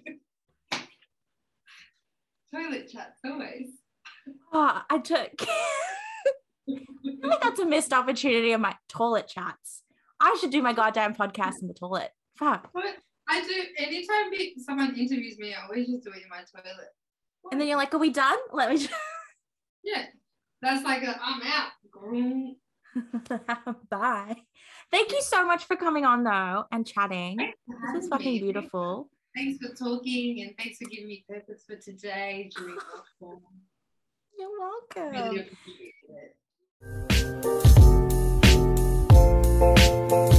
[2.53, 3.67] Toilet chats always.
[4.53, 5.31] Oh, I took.
[6.69, 9.83] I think that's a missed opportunity of my toilet chats.
[10.19, 12.11] I should do my goddamn podcast in the toilet.
[12.37, 12.69] Fuck.
[13.27, 16.89] I do anytime someone interviews me, I always just do it in my toilet.
[17.51, 18.37] And then you're like, "Are we done?
[18.51, 18.93] Let me." Just...
[19.83, 20.05] Yeah,
[20.61, 21.71] that's like i am out.
[23.89, 24.35] Bye.
[24.91, 27.37] Thank you so much for coming on though and chatting.
[27.93, 29.09] This is fucking beautiful.
[29.35, 33.39] Thanks for talking and thanks for giving me purpose for today during lockdown.
[34.37, 35.11] You're welcome.
[35.11, 35.93] Really appreciate
[40.09, 40.37] it.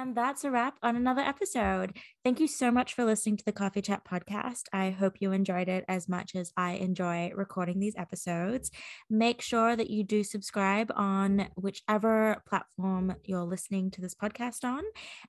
[0.00, 1.94] And that's a wrap on another episode.
[2.24, 4.62] Thank you so much for listening to the Coffee Chat podcast.
[4.72, 8.70] I hope you enjoyed it as much as I enjoy recording these episodes.
[9.10, 14.82] Make sure that you do subscribe on whichever platform you're listening to this podcast on.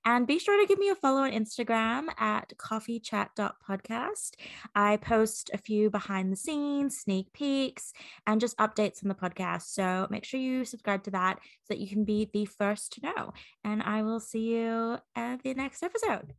[0.05, 4.35] And be sure to give me a follow on Instagram at coffeechat.podcast.
[4.73, 7.91] I post a few behind the scenes, sneak peeks,
[8.25, 9.63] and just updates on the podcast.
[9.63, 13.01] So make sure you subscribe to that so that you can be the first to
[13.01, 16.33] know and I will see you at the next episode.